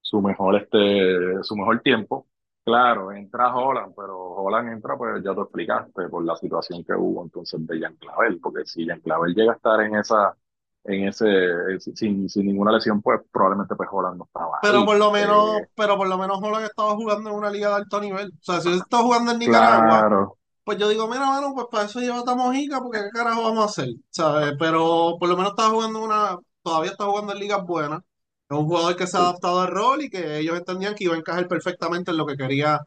[0.00, 2.26] su mejor, este, su mejor tiempo.
[2.64, 7.24] Claro, entra Holland, pero Holland entra, pues ya te explicaste, por la situación que hubo
[7.24, 10.36] entonces de Jean Clavel, porque si Jean Clavel llega a estar en esa,
[10.84, 14.96] en ese, eh, sin, sin ninguna lesión, pues probablemente pues Holland no estaba Pero por
[14.96, 18.00] lo menos, Eh, pero por lo menos Holland estaba jugando en una liga de alto
[18.00, 18.28] nivel.
[18.28, 21.66] O sea, si él está jugando en Nicaragua, claro, pues yo digo, mira, bueno, pues
[21.70, 24.54] para eso lleva a Mojica, porque qué carajo vamos a hacer, ¿sabes?
[24.58, 28.00] Pero por lo menos estaba jugando en una, todavía está jugando en ligas buenas.
[28.48, 31.14] Es un jugador que se ha adaptado al rol y que ellos entendían que iba
[31.14, 32.80] a encajar perfectamente en lo que quería,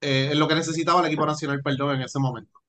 [0.00, 2.61] eh, en lo que necesitaba el equipo nacional, perdón, en ese momento.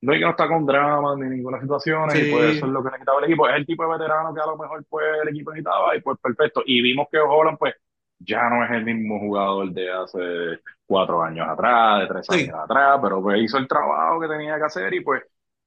[0.00, 2.72] No hay que no está con drama ni ninguna situación y pues eso Sí, es
[2.72, 3.48] lo que necesitaba el equipo.
[3.48, 6.18] Es el tipo de veterano que a lo mejor pues el equipo necesitaba y pues
[6.20, 6.62] perfecto.
[6.66, 7.74] Y vimos que Holland pues
[8.20, 12.52] ya no es el mismo jugador de hace cuatro años atrás, de tres sí.
[12.52, 15.22] años atrás, pero pues hizo el trabajo que tenía que hacer y pues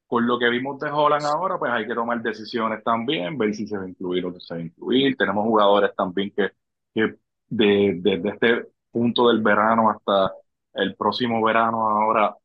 [0.07, 3.67] con lo que vimos de Holland ahora pues hay que tomar decisiones también, ver si
[3.67, 5.15] se va a incluir o no se va a incluir.
[5.17, 6.49] Tenemos jugadores también que,
[6.93, 7.15] que
[7.49, 10.33] de- desde este punto del verano hasta
[10.73, 12.35] el próximo verano ahora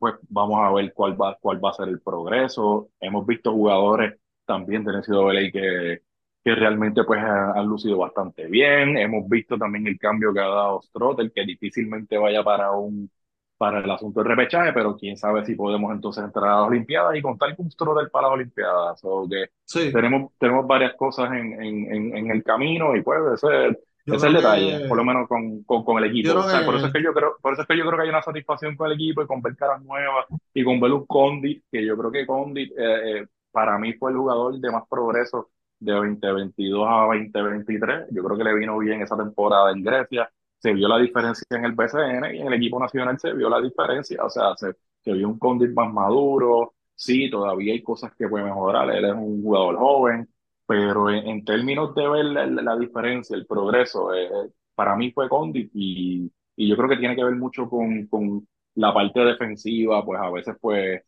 [0.00, 2.90] pues vamos a ver cuál va, cuál va a ser el progreso.
[3.00, 6.02] Hemos visto jugadores también de NCAA que,
[6.44, 8.98] que realmente pues han, han lucido bastante bien.
[8.98, 13.10] Hemos visto también el cambio que ha dado Strotter, que difícilmente vaya para un
[13.58, 17.16] para el asunto del repechaje, pero quién sabe si podemos entonces entrar a las Olimpiadas
[17.16, 19.00] y contar con Strotter para las Olimpiadas.
[19.04, 23.20] O que Sí, tenemos, tenemos varias cosas en, en, en, en el camino y pues
[23.42, 26.38] ese, ese yo es creo el detalle, por lo menos con, con, con el equipo.
[26.38, 28.02] O sea, por eso es que yo creo, por eso es que yo creo que
[28.02, 31.06] hay una satisfacción con el equipo y con ver caras nuevas y con ver un
[31.06, 34.84] Condit, que yo creo que Condit eh, eh, para mí fue el jugador de más
[34.88, 38.06] progreso de 2022 a 2023.
[38.10, 40.30] Yo creo que le vino bien esa temporada en Grecia.
[40.58, 43.60] Se vio la diferencia en el BCN y en el equipo nacional se vio la
[43.60, 44.22] diferencia.
[44.24, 46.74] O sea, se, se vio un Condit más maduro.
[46.94, 48.90] Sí, todavía hay cosas que puede mejorar.
[48.90, 50.28] Él es un jugador joven,
[50.76, 54.28] pero en, en términos de ver la, la diferencia, el progreso, eh,
[54.74, 58.46] para mí fue Condit y, y yo creo que tiene que ver mucho con, con
[58.76, 61.02] la parte defensiva, pues a veces pues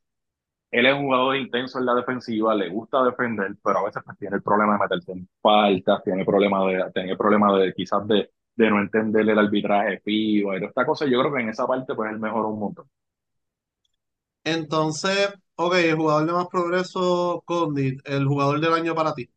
[0.71, 4.19] él es un jugador intenso en la defensiva, le gusta defender, pero a veces pues,
[4.19, 7.75] tiene el problema de meterse en faltas, tiene el problema de, tiene el problema de
[7.75, 11.07] quizás de, de no entender el arbitraje FIBA y esta cosa.
[11.07, 12.87] Yo creo que en esa parte pues él mejoró un montón.
[14.45, 19.29] entonces, ok, el jugador de más progreso, Condit, el jugador del año para ti,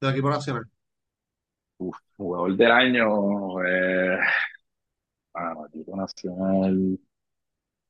[0.00, 0.64] del equipo nacional.
[1.78, 4.18] Uf, jugador del año, eh,
[5.34, 6.98] mano, equipo nacional.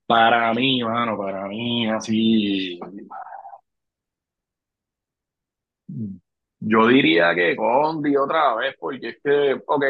[0.06, 2.78] Para mí, mano, para mí, así,
[6.60, 9.84] Yo diría que Condi otra vez, porque es que, ok,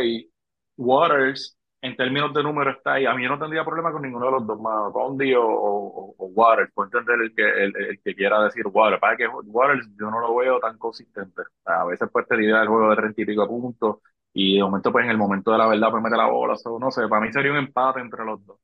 [0.77, 3.07] Waters en términos de número está ahí.
[3.07, 6.71] A mí yo no tendría problema con ninguno de los dos, mano, Condi o, Waters.
[6.75, 9.01] Puedo entender el que, el, que quiera decir Waters.
[9.01, 11.43] Para que Waters yo no lo veo tan consistente.
[11.65, 13.97] A veces pues te idea el juego de treinta y pico puntos
[14.33, 16.57] y de momento pues en el momento de la verdad pues mete la bola.
[16.57, 18.59] So, no sé, para mí sería un empate entre los dos.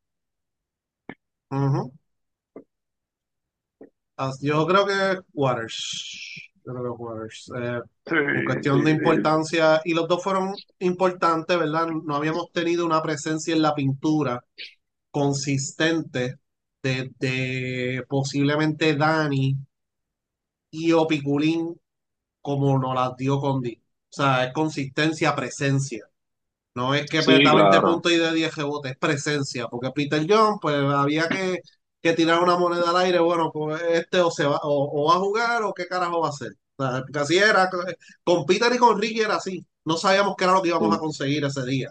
[4.18, 6.50] As- Yo creo que Waters.
[7.56, 9.02] Eh, Sí, en sí, cuestión de sí.
[9.02, 11.88] importancia, y los dos fueron importantes, ¿verdad?
[11.88, 14.44] No habíamos tenido una presencia en la pintura
[15.10, 16.38] consistente
[16.82, 19.56] de, de posiblemente Dani
[20.70, 21.80] y Opiculín
[22.42, 23.74] como nos las dio Condi.
[23.76, 26.06] O sea, es consistencia, presencia.
[26.74, 27.82] No es que Sí, meta 20 claro.
[27.82, 29.68] puntos y de 10 rebotes, es presencia.
[29.68, 31.58] Porque Peter John, pues había que,
[32.02, 33.18] que tirar una moneda al aire.
[33.20, 36.28] Bueno, pues este o se va, o, o va a jugar o qué carajo va
[36.28, 36.52] a hacer.
[36.76, 37.70] O sea, porque así era.
[38.24, 39.64] Con Peter y con Ricky era así.
[39.84, 41.90] No sabíamos qué era lo que íbamos a conseguir ese día.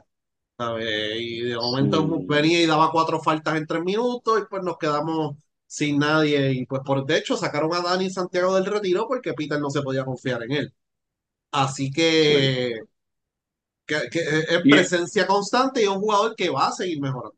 [0.57, 1.15] ¿sabes?
[1.19, 4.77] Y de momento sí, venía y daba cuatro faltas en tres minutos y pues nos
[4.77, 5.35] quedamos
[5.67, 6.53] sin nadie.
[6.53, 9.81] Y pues por de hecho sacaron a Dani Santiago del retiro porque Peter no se
[9.81, 10.73] podía confiar en él.
[11.51, 11.91] Así sí.
[11.91, 12.81] que
[13.85, 17.37] que, que es presencia constante y es un jugador que va a seguir mejorando.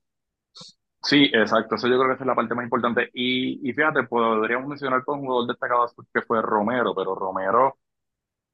[1.09, 1.75] Sí, exacto.
[1.75, 3.09] Eso yo creo que esa es la parte más importante.
[3.13, 7.77] Y, y fíjate, podríamos mencionar con un jugador destacado que fue Romero, pero Romero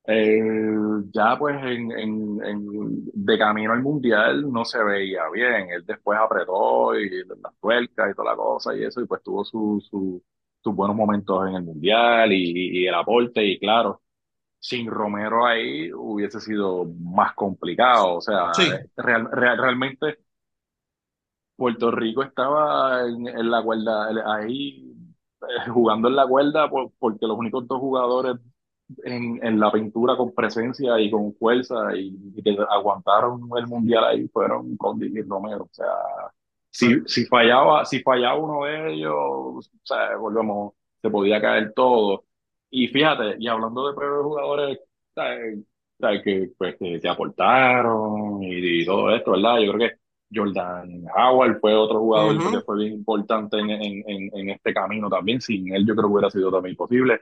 [0.07, 0.71] eh,
[1.13, 5.69] ya pues en, en, en- de camino al mundial no se veía bien.
[5.71, 9.45] Él después apretó y las tuercas y toda la cosa y eso, y pues tuvo
[9.45, 10.23] su, su-
[10.63, 13.45] sus buenos momentos en el mundial y, y el aporte.
[13.45, 14.01] Y claro,
[14.59, 18.15] sin Romero ahí hubiese sido más complicado.
[18.17, 18.63] O sea, Sí,
[18.97, 20.19] real- real- realmente.
[21.63, 24.93] Puerto Rico estaba en, en la cuerda, ahí
[25.41, 28.37] eh, jugando en la cuerda por- porque los únicos dos jugadores
[29.03, 34.03] en, en la pintura con presencia y con fuerza y, y que aguantaron el mundial
[34.05, 35.63] ahí fueron Condi y Romero.
[35.65, 35.87] O sea,
[36.69, 42.25] si, fallaba, si fallaba uno de ellos, o sea, volvemos, se podía caer todo.
[42.69, 44.79] Y fíjate, y hablando de peores jugadores,
[45.13, 45.59] ¿sabes?
[45.99, 46.23] ¿sabes?
[46.23, 49.59] Que, pues, que, que aportaron y, y todo esto, ¿verdad?
[49.59, 49.95] Yo creo que
[50.33, 52.63] Jordan Howard fue otro jugador que Ujú.
[52.63, 55.41] fue bien importante en, en, en, este camino también.
[55.41, 57.21] Sin él, yo creo que hubiera sido también imposible.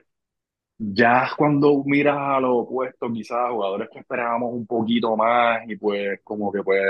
[0.78, 6.20] Ya cuando miras a lo opuesto, quizás jugadores que esperábamos un poquito más y pues
[6.24, 6.82] como que pues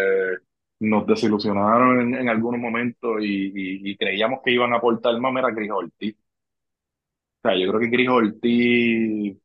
[0.80, 5.35] nos desilusionaron en, en algunos momentos y, y- y creíamos que iban a aportar más,
[5.37, 6.16] era Chris Ortiz.
[7.44, 9.37] O sea, yo creo que Chris Ortiz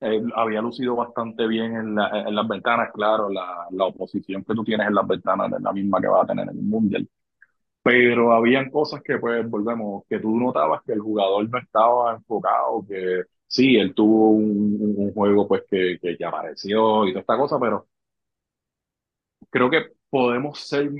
[0.00, 4.54] eh, había lucido bastante bien en, la- en las ventanas, claro, la, la oposición que
[4.54, 7.08] tú tienes en las ventanas es la misma que vas a tener en el Mundial.
[7.82, 12.84] Pero habían cosas que, pues, volvemos, que tú notabas que el jugador no estaba enfocado,
[12.88, 17.38] que sí, él tuvo un, un- juego, pues, que, que, que apareció y toda esta
[17.38, 17.88] cosa, pero
[19.50, 20.90] creo que podemos ser,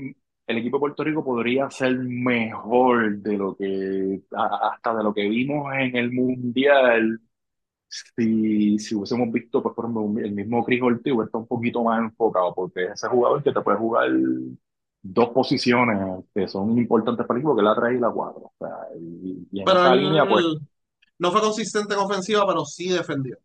[0.47, 5.27] el equipo de Puerto Rico podría ser mejor de lo que, hasta de lo que
[5.29, 7.19] vimos en el Mundial,
[7.89, 11.83] si, si hubiésemos visto, pues, por ejemplo, el mismo Chris Ortiz hubiera estado un poquito
[11.83, 14.09] más enfocado, porque es ese jugador que te puede jugar
[15.01, 18.41] dos posiciones que son importantes para el equipo, que la 3 y la 4.
[18.41, 20.45] O sea, y, y en Pero esa línea, pues,
[21.17, 23.37] no fue consistente en ofensiva, pero sí defendió,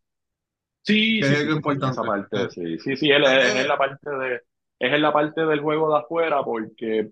[0.83, 1.45] sí, que sí, es sí,
[1.79, 2.01] en esa importante.
[2.01, 4.35] Eh, parte, sí, sí, sí, él es, es en la parte de,
[4.79, 7.11] es en la parte del juego de afuera, porque,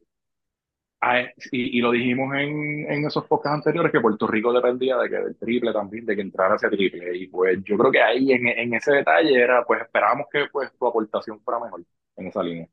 [1.52, 5.16] y, y lo dijimos en, en esos podcasts anteriores, que Puerto Rico dependía de que
[5.18, 8.48] del triple también, de que entrara ese triple, y pues yo creo que ahí en,
[8.48, 11.84] en ese detalle era, pues esperábamos que pues tu aportación fuera mejor
[12.16, 12.68] en esa línea.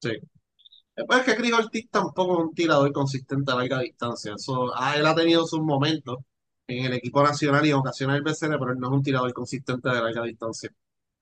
[0.00, 0.10] sí.
[1.06, 4.34] Pues es que Chris Ortiz tampoco es un tirador consistente a larga distancia.
[4.34, 6.18] Eso, ah, él ha tenido sus momentos
[6.66, 9.32] en el equipo nacional y en ocasiones el BCN, pero él no es un tirador
[9.32, 10.70] consistente de larga distancia.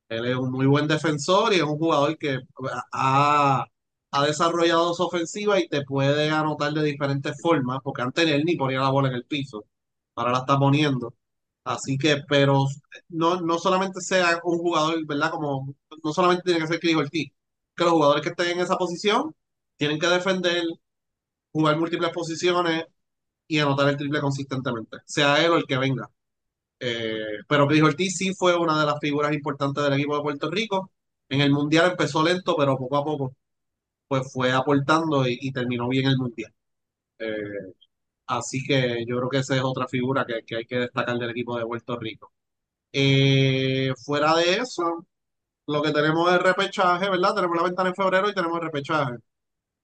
[0.08, 2.40] Él es un muy buen defensor y es un jugador que
[2.92, 3.66] ha,
[4.12, 8.56] ha desarrollado su ofensiva y te puede anotar de diferentes formas, porque antes él ni
[8.56, 9.64] ponía la bola en el piso,
[10.16, 11.14] ahora la está poniendo.
[11.64, 12.66] Así que, pero
[13.08, 15.30] no, no solamente sea un jugador, ¿verdad?
[15.30, 17.32] Como, no solamente tiene que ser Chris Ortiz,
[17.76, 19.34] que los jugadores que estén en esa posición
[19.76, 20.64] tienen que defender,
[21.52, 22.84] jugar múltiples posiciones
[23.48, 26.10] y anotar el triple consistentemente, sea él o el que venga.
[26.80, 30.50] Eh, pero Chris Ortiz sí fue una de las figuras importantes del equipo de Puerto
[30.50, 30.90] Rico.
[31.28, 33.36] En el Mundial empezó lento, pero poco a poco
[34.10, 36.52] pues fue aportando y, terminó bien el Mundial.
[37.18, 37.74] Eh,
[38.26, 41.58] así que yo creo que esa es otra figura que, hay que destacar del equipo
[41.58, 42.32] de Puerto Rico.
[42.92, 45.06] Eh, fuera de eso,
[45.66, 47.34] lo que tenemos es repechaje, ¿verdad?
[47.36, 49.14] Tenemos la ventana en febrero y tenemos repechaje.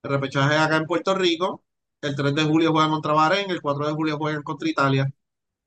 [0.03, 1.65] El repechaje acá en Puerto Rico.
[2.01, 5.11] El 3 de julio juegan contra Bahrein, el 4 de julio juegan contra Italia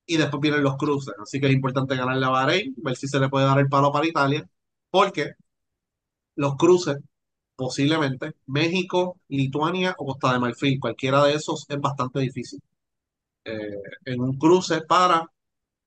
[0.05, 1.15] y después vienen los cruces.
[1.21, 3.91] Así que es importante ganarle a Bahrein, ver si se le puede dar el palo
[3.91, 4.49] para Italia,
[4.91, 5.33] porque
[6.35, 6.97] los cruces,
[7.59, 12.61] posiblemente México, Lituania o Costa de Marfil, cualquiera de esos es bastante difícil.
[13.45, 15.27] Eh, en un cruce para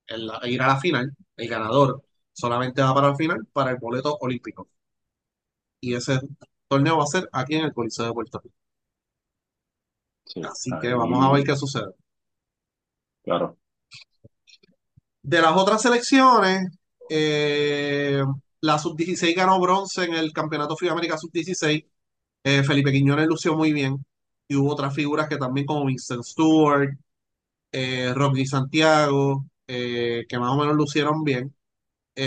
[0.09, 4.17] el- ir a la final, el ganador solamente va para el final para el boleto
[4.21, 4.69] olímpico.
[5.83, 6.19] Y ese
[6.67, 8.57] torneo va a ser aquí en el Coliseo de Puerto Rico.
[10.25, 11.95] Sí, Así que vamos a ver qué sucede.
[13.23, 13.57] claro.
[15.23, 16.69] De las otras selecciones,
[17.09, 18.23] eh,
[18.63, 21.87] la sub-16 ganó bronce en el Campeonato América sub-16.
[22.45, 24.05] Eh, Felipe Quiñones lució muy bien.
[24.49, 26.91] Y hubo otras figuras que también, como Vincent Stewart,
[27.73, 31.55] eh, Rodney Santiago, eh, que más o menos lucieron bien.
[32.17, 32.23] Yo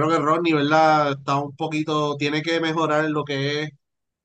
[0.00, 1.12] creo que Rodney, ¿verdad?
[1.12, 3.62] Está un poquito, tiene que mejorar lo que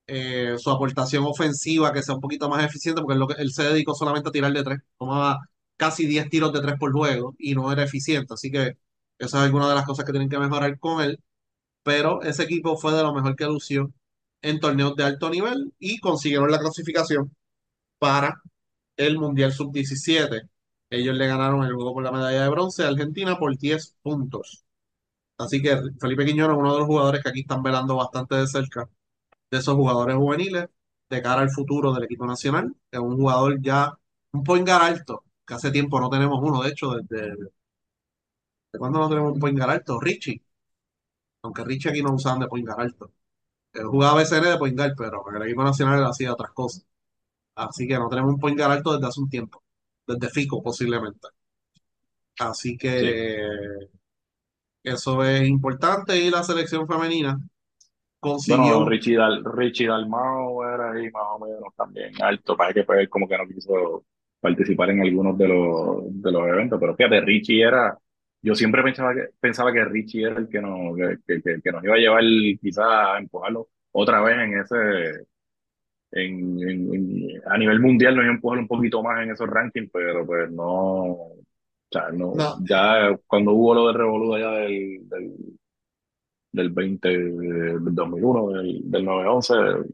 [0.08, 4.30] es su aportación ofensiva, que sea un poquito más eficiente, porque él se dedicó solamente
[4.30, 4.80] a tirar de tres.
[4.98, 5.40] Tomaba
[5.78, 8.34] casi 10 tiros de tres por juego y no era eficiente.
[8.34, 8.78] Así que
[9.26, 11.20] esa es alguna de las cosas que tienen que mejorar con él.
[11.84, 13.92] Pero ese equipo fue de lo mejor que lució
[14.42, 17.36] en torneos de alto nivel y consiguieron la clasificación
[18.00, 18.42] para
[18.98, 20.50] el Mundial Sub-17.
[20.90, 24.66] Ellos le ganaron el juego por la medalla de bronce a Argentina por 10 puntos.
[25.38, 28.48] Así que Felipe Quiñones es uno de los jugadores que aquí están velando bastante de
[28.48, 28.90] cerca,
[29.52, 30.68] de esos jugadores juveniles
[31.10, 32.76] de cara al futuro del equipo nacional.
[32.92, 33.94] Es un jugador ya,
[34.34, 37.50] un point guard alto, que hace tiempo no tenemos uno, de hecho, desde, ¿de
[38.80, 40.00] cuándo no tenemos un point guard alto?
[40.00, 40.42] Richie,
[41.44, 43.12] aunque Richie aquí no usaban de point guard alto.
[43.74, 46.86] Él jugaba BCN de point guard, pero en el equipo nacional él hacía otras cosas.
[47.56, 49.64] Así que no tenemos un point guard alto desde hace un tiempo,
[50.08, 51.30] desde Fico posiblemente.
[52.40, 53.08] Así Sí.
[53.08, 53.48] que
[54.84, 57.40] eso es importante y la selección femenina
[58.46, 62.84] Bueno, consiguió, Richie, Dal, Richie Dalmau era ahí más o menos también alto, para que
[62.84, 64.06] pues, como que no quiso
[64.40, 67.98] participar en algunos de los, de los eventos, pero fíjate, Richie era,
[68.42, 71.84] yo siempre pensaba que, pensaba que Richie era el que, no, que, que, que- nos
[71.84, 72.24] iba a llevar
[72.62, 75.26] quizás a empujarlo otra vez en ese,
[76.12, 79.50] en, en- en- a nivel mundial nos iba a empujar un poquito más en esos
[79.50, 81.38] rankings, pero pues no, o
[81.92, 85.34] sea, no, no, ya cuando hubo lo de Revoluda ya del, del
[86.52, 89.86] del 20, del 2001, del, del 911, o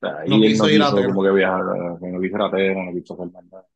[0.00, 2.46] sea, no ahí él quiso no ir quiso como que viajar, no quiso ir a
[2.46, 3.66] Atenas, no quiso hacer nada.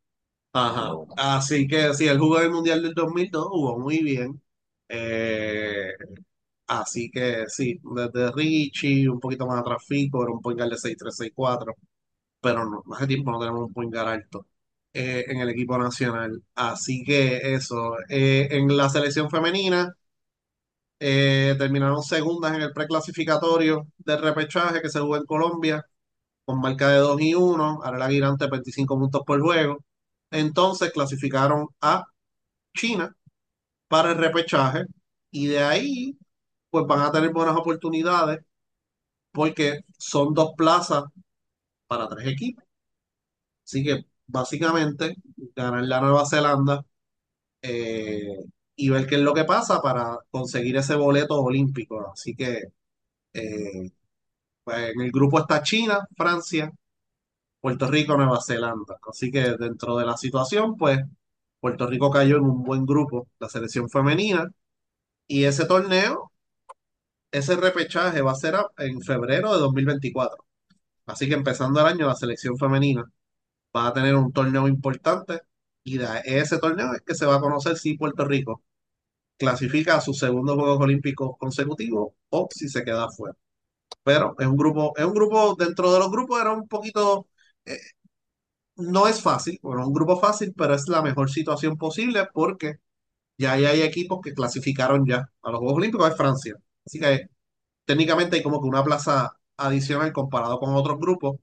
[0.52, 0.92] Ajá.
[1.16, 4.40] Así que sí, el jugó el Mundial del 2002, jugó muy bien.
[4.88, 5.92] Eh,
[6.66, 10.78] así que sí, desde Richie, un poquito más atrás Fico, era un point guard de
[10.78, 11.74] seis tres seis cuatro
[12.40, 14.46] pero no, hace tiempo no tenemos un point guard alto
[14.94, 16.42] eh, en el equipo nacional.
[16.56, 19.94] Así que eso, eh, en la selección femenina
[21.00, 25.84] eh, terminaron segundas en el preclasificatorio del repechaje que se jugó en Colombia
[26.44, 29.78] con marca de 2 y 1, Arela Guirante 25 puntos por juego.
[30.30, 32.04] Entonces clasificaron a
[32.74, 33.14] China
[33.88, 34.84] para el repechaje
[35.30, 36.18] y de ahí
[36.70, 38.40] pues van a tener buenas oportunidades
[39.32, 41.04] porque son dos plazas
[41.88, 42.64] para tres equipos.
[43.64, 45.16] Así que básicamente
[45.54, 46.84] ganar la Nueva Zelanda
[47.62, 48.38] eh,
[48.76, 52.10] y ver qué es lo que pasa para conseguir ese boleto olímpico.
[52.12, 52.64] Así que
[53.34, 53.90] eh,
[54.64, 56.72] pues en el grupo está China, Francia,
[57.60, 58.98] Puerto Rico, Nueva Zelanda.
[59.08, 61.00] Así que dentro de la situación, pues
[61.60, 64.48] Puerto Rico cayó en un buen grupo, la selección femenina,
[65.26, 66.32] y ese torneo
[67.30, 70.44] ese repechaje va a ser en febrero de 2024.
[71.06, 73.04] Así que empezando el año, la selección femenina
[73.76, 75.40] va a tener un torneo importante
[75.84, 78.62] y de ese torneo es que se va a conocer si Puerto Rico
[79.38, 83.36] clasifica a sus segundos Juegos Olímpicos consecutivos o si se queda fuera.
[84.04, 87.28] Pero es un grupo, es un grupo, dentro de los grupos era un poquito,
[88.76, 92.76] no es fácil, bueno, un grupo fácil, pero es la mejor situación posible porque
[93.38, 96.56] ya ahí hay equipos que clasificaron ya a los Juegos Olímpicos de Francia.
[96.86, 97.28] Así que
[97.86, 101.38] técnicamente hay como que una plaza adicional comparado con otros grupos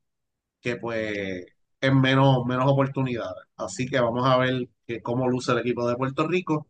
[0.61, 1.45] que pues
[1.81, 3.45] es menos, menos oportunidades.
[3.57, 6.67] Así que vamos a ver que cómo luce el equipo de Puerto Rico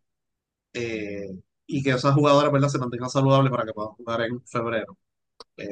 [0.74, 1.28] eh,
[1.66, 2.68] y que esas jugadoras ¿verdad?
[2.68, 4.98] se mantengan saludables para que puedan jugar en febrero.
[5.58, 5.66] Eh,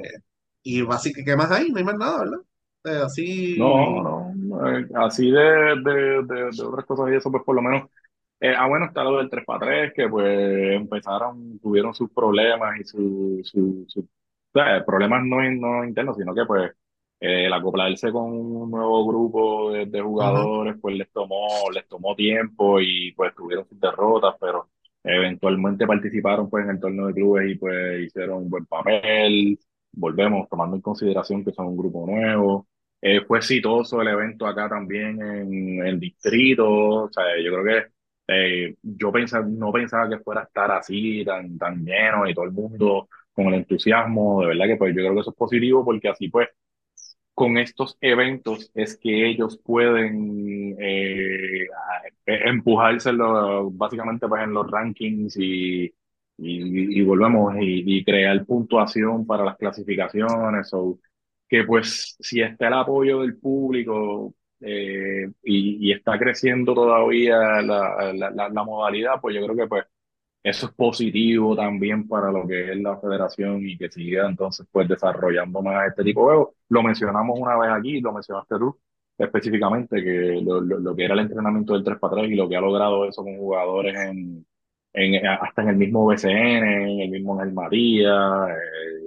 [0.63, 1.71] y básicamente, ¿qué más hay?
[1.71, 2.39] No hay más nada, ¿verdad?
[2.85, 4.37] Eh, no, así, no,
[4.69, 7.89] eh, así de, de, de, de otras cosas y eso, pues por lo menos
[8.41, 10.27] Eh, ah, bueno, está lo del tres para tres que pues
[10.77, 14.09] empezaron, tuvieron sus problemas y sus su,
[14.87, 16.71] problemas no, no internos, sino que pues
[17.21, 22.81] eh, el acoplarse con un nuevo grupo de, jugadores, pues les tomó, les tomó tiempo
[22.81, 24.71] y pues tuvieron sus derrotas, pero
[25.05, 29.59] eventualmente participaron pues en el torneo de clubes y pues hicieron un buen papel.
[29.93, 32.67] Volvemos tomando en consideración que son un grupo nuevo.
[33.07, 36.67] Eh, fue exitoso el evento acá también en el distrito,
[37.05, 37.93] o sea, yo creo que
[38.29, 42.47] eh, yo pensaba, no pensaba que fuera a estar así, tan, tan lleno y todo
[42.47, 44.41] el mundo con el entusiasmo.
[44.43, 46.49] De verdad que pues yo creo que eso es positivo porque así pues
[47.35, 51.67] con estos eventos es que ellos pueden eh,
[52.29, 55.95] a- empujarse en lo- básicamente pues en los rankings y, y,
[56.39, 60.71] y volvemos y, y crear puntuación para las clasificaciones.
[60.75, 60.99] o
[61.49, 68.13] que pues si está el apoyo del público eh, y, y está creciendo todavía la,
[68.15, 69.85] la, la, la modalidad, pues yo creo que pues
[70.43, 74.87] eso es positivo también para lo que es la federación y que siga entonces pues
[74.89, 76.55] desarrollando más este tipo de juegos.
[76.69, 78.79] Lo mencionamos una vez aquí, lo mencionaste tú
[79.17, 82.49] específicamente, que lo, lo, lo que era el entrenamiento del 3 para 3 y lo
[82.49, 84.45] que ha logrado eso con jugadores en,
[84.93, 89.04] en hasta en el mismo BCN, en el mismo Ángel María, el,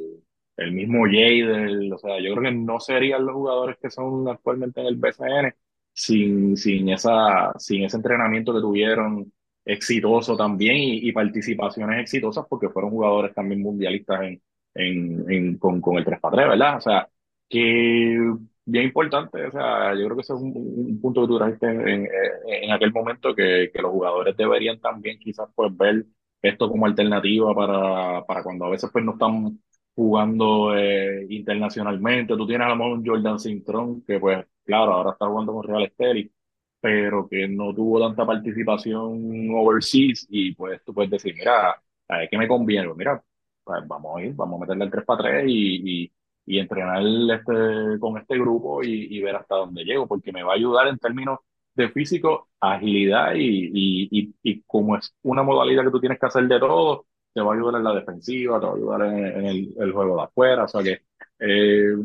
[0.57, 4.81] el mismo Jadel, o sea, yo creo que no serían los jugadores que son actualmente
[4.81, 5.53] en el BCN
[5.93, 9.31] sin, sin, esa, sin ese entrenamiento que tuvieron
[9.65, 14.41] exitoso también y, participaciones exitosas porque fueron jugadores también mundialistas en,
[14.73, 16.77] en, en- con, con el 3 para 3, ¿verdad?
[16.77, 17.09] O sea,
[17.49, 18.17] que
[18.65, 21.67] bien importante, o sea, yo creo que ese es un, un punto que tú trajiste
[21.67, 22.07] en,
[22.47, 26.05] en aquel momento que, que los jugadores deberían también quizás pues ver
[26.41, 29.59] esto como alternativa para, para cuando a veces pues no están
[29.97, 32.37] jugando eh, internacionalmente.
[32.37, 35.63] Tú tienes a lo mejor un Jordan Cintrón, que pues, claro, ahora está jugando con
[35.67, 36.31] Real Estelí,
[36.79, 41.71] pero que no tuvo tanta participación overseas y pues tú puedes decir, mira,
[42.09, 42.93] ¿a qué me conviene?
[42.95, 43.23] Mira,
[43.63, 46.13] pues vamos a ir, vamos a meterle el 3 para 3 y, y,
[46.45, 50.53] y entrenar este, con este grupo y, y ver hasta dónde llego, porque me va
[50.53, 51.39] a ayudar en términos
[51.75, 56.59] de físico, agilidad y, y como es una modalidad que tú tienes que hacer de
[56.59, 57.05] todo,
[57.37, 59.91] te va a ayudar en la defensiva, te va a ayudar en, en el, el,
[59.91, 61.01] juego de afuera, o sea que
[61.39, 61.95] eh,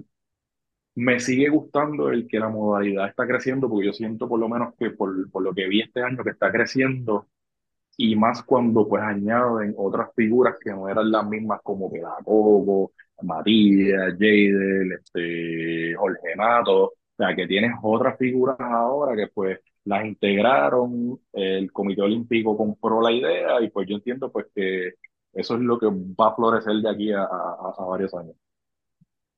[0.94, 4.74] me sigue gustando el que la modalidad está creciendo, porque yo siento por lo menos
[4.78, 7.28] que por, por lo que vi este año que está creciendo,
[7.96, 14.12] y más cuando pues añaden otras figuras que no eran las mismas como Pedagogo, Matías,
[14.12, 21.18] Jadel, este, Jorge Mato, o sea que tienes otras figuras ahora que pues las integraron,
[21.32, 24.92] el Comité Olímpico compró la idea y pues yo entiendo pues que
[25.32, 27.26] eso es lo que va a florecer de aquí a,
[27.88, 28.36] varios años.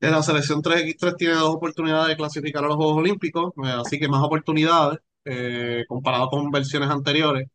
[0.01, 4.09] La selección 3x3 tiene dos oportunidades de clasificar a los Juegos Olímpicos, eh, así que
[4.09, 7.49] más oportunidades eh, comparado con versiones anteriores.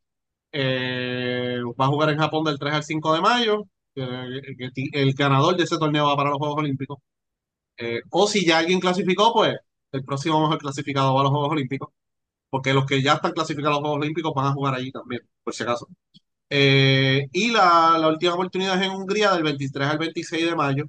[0.51, 3.63] Eh, va a jugar en Japón del 3 al 5 de mayo.
[3.95, 6.97] el ganador de ese torneo va para los Juegos Olímpicos.
[8.11, 9.55] o si ya alguien clasificó, pues
[9.91, 11.89] el próximo mejor clasificado va a los Juegos Olímpicos,
[12.49, 15.21] porque los que ya están clasificados a los Juegos Olímpicos van a jugar allí también,
[15.43, 15.87] por si acaso.
[16.49, 20.85] Y la, la última oportunidad es en Hungría del 23 al 26 de mayo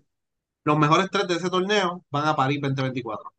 [0.65, 3.33] los mejores tres de ese torneo van a París 2024.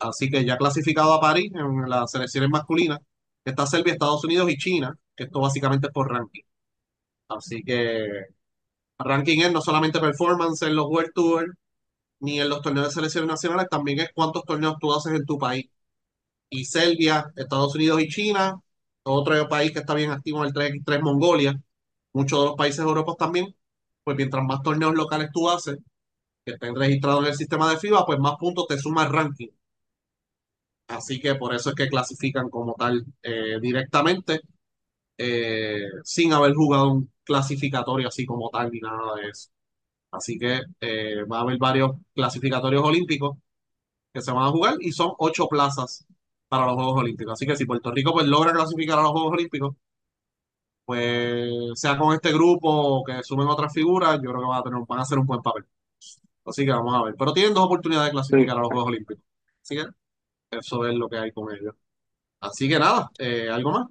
[0.00, 3.00] Así que ya clasificado a París en las selecciones masculinas,
[3.44, 6.42] está Serbia, Estados Unidos y China, que esto básicamente es por ranking.
[7.28, 8.08] Así que
[8.98, 11.56] ranking es no solamente performance en los World Tour,
[12.20, 15.38] ni en los torneos de selecciones nacionales, también es cuántos torneos tú haces en tu
[15.38, 15.66] país.
[16.50, 18.60] Y Serbia, Estados Unidos y China,
[19.04, 21.60] otro país que está bien activo en el 3x3, Mongolia,
[22.12, 23.54] muchos de los países europeos también,
[24.04, 25.78] pues mientras más torneos locales tú haces,
[26.44, 29.48] que estén registrados en el sistema de FIBA, pues más puntos te suma el ranking.
[30.88, 34.40] Así que por eso es que clasifican como tal eh, directamente,
[35.18, 39.50] eh, sin haber jugado un clasificatorio así como tal ni nada de eso.
[40.12, 43.38] Así que eh, va a haber varios clasificatorios olímpicos
[44.14, 46.06] que se van a jugar y son ocho plazas
[46.52, 47.32] para los Juegos Olímpicos.
[47.32, 49.74] Así que si Puerto Rico pues, logra clasificar a los Juegos Olímpicos,
[50.84, 54.80] pues sea con este grupo que sumen otras figuras, yo creo que van a, tener,
[54.86, 55.64] van a hacer un buen papel.
[56.44, 57.14] Así que vamos a ver.
[57.18, 59.24] Pero tienen dos oportunidades de clasificar a los Juegos Olímpicos.
[59.62, 59.84] Así que
[60.58, 61.74] eso es lo que hay con ellos.
[62.40, 63.86] Así que nada, eh, ¿algo más?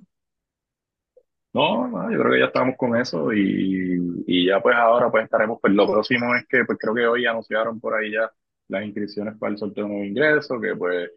[1.53, 5.23] No, no, yo creo que ya estamos con eso y, y ya pues ahora pues
[5.25, 8.31] estaremos, pues lo próximo es que pues creo que hoy anunciaron por ahí ya
[8.67, 11.09] las inscripciones para el sorteo de nuevo ingreso, que pues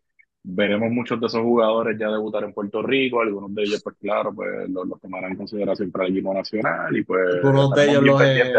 [0.44, 4.32] veremos muchos de esos jugadores ya debutar en Puerto Rico, algunos de ellos pues claro,
[4.34, 8.02] pues los, los tomarán en consideración para el equipo nacional y pues algunos de ellos
[8.02, 8.52] los, eh,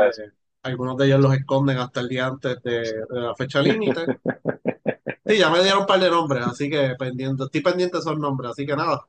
[0.64, 4.02] algunos de ellos los esconden hasta el día antes de, de la fecha límite.
[5.28, 8.20] Sí, ya me dieron un par de nombres, así que pendiente, estoy pendiente de esos
[8.20, 9.08] nombres, así que nada.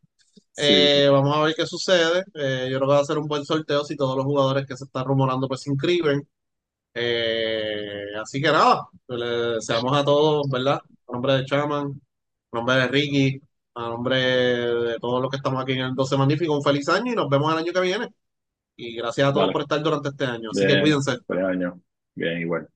[0.51, 0.65] Sí.
[0.67, 2.25] Eh, vamos a ver qué sucede.
[2.33, 4.79] Eh, yo creo que va a ser un buen sorteo si todos los jugadores que
[4.79, 6.27] se están rumorando pues se inscriben.
[6.95, 10.81] Eh, así que nada, pues, le deseamos a todos, ¿verdad?
[11.07, 12.01] Nombre de Chaman,
[12.57, 13.41] nombre de Ricky,
[13.75, 17.13] a nombre de todos los que estamos aquí en el 12 Magnífico, un feliz año
[17.13, 18.09] y nos vemos el año que viene.
[18.77, 19.53] Y gracias a todos Vale.
[19.53, 20.51] por estar durante este año.
[20.53, 21.19] Así que Bien, cuídense.
[21.27, 21.81] feliz año.
[22.15, 22.69] Bien, igual.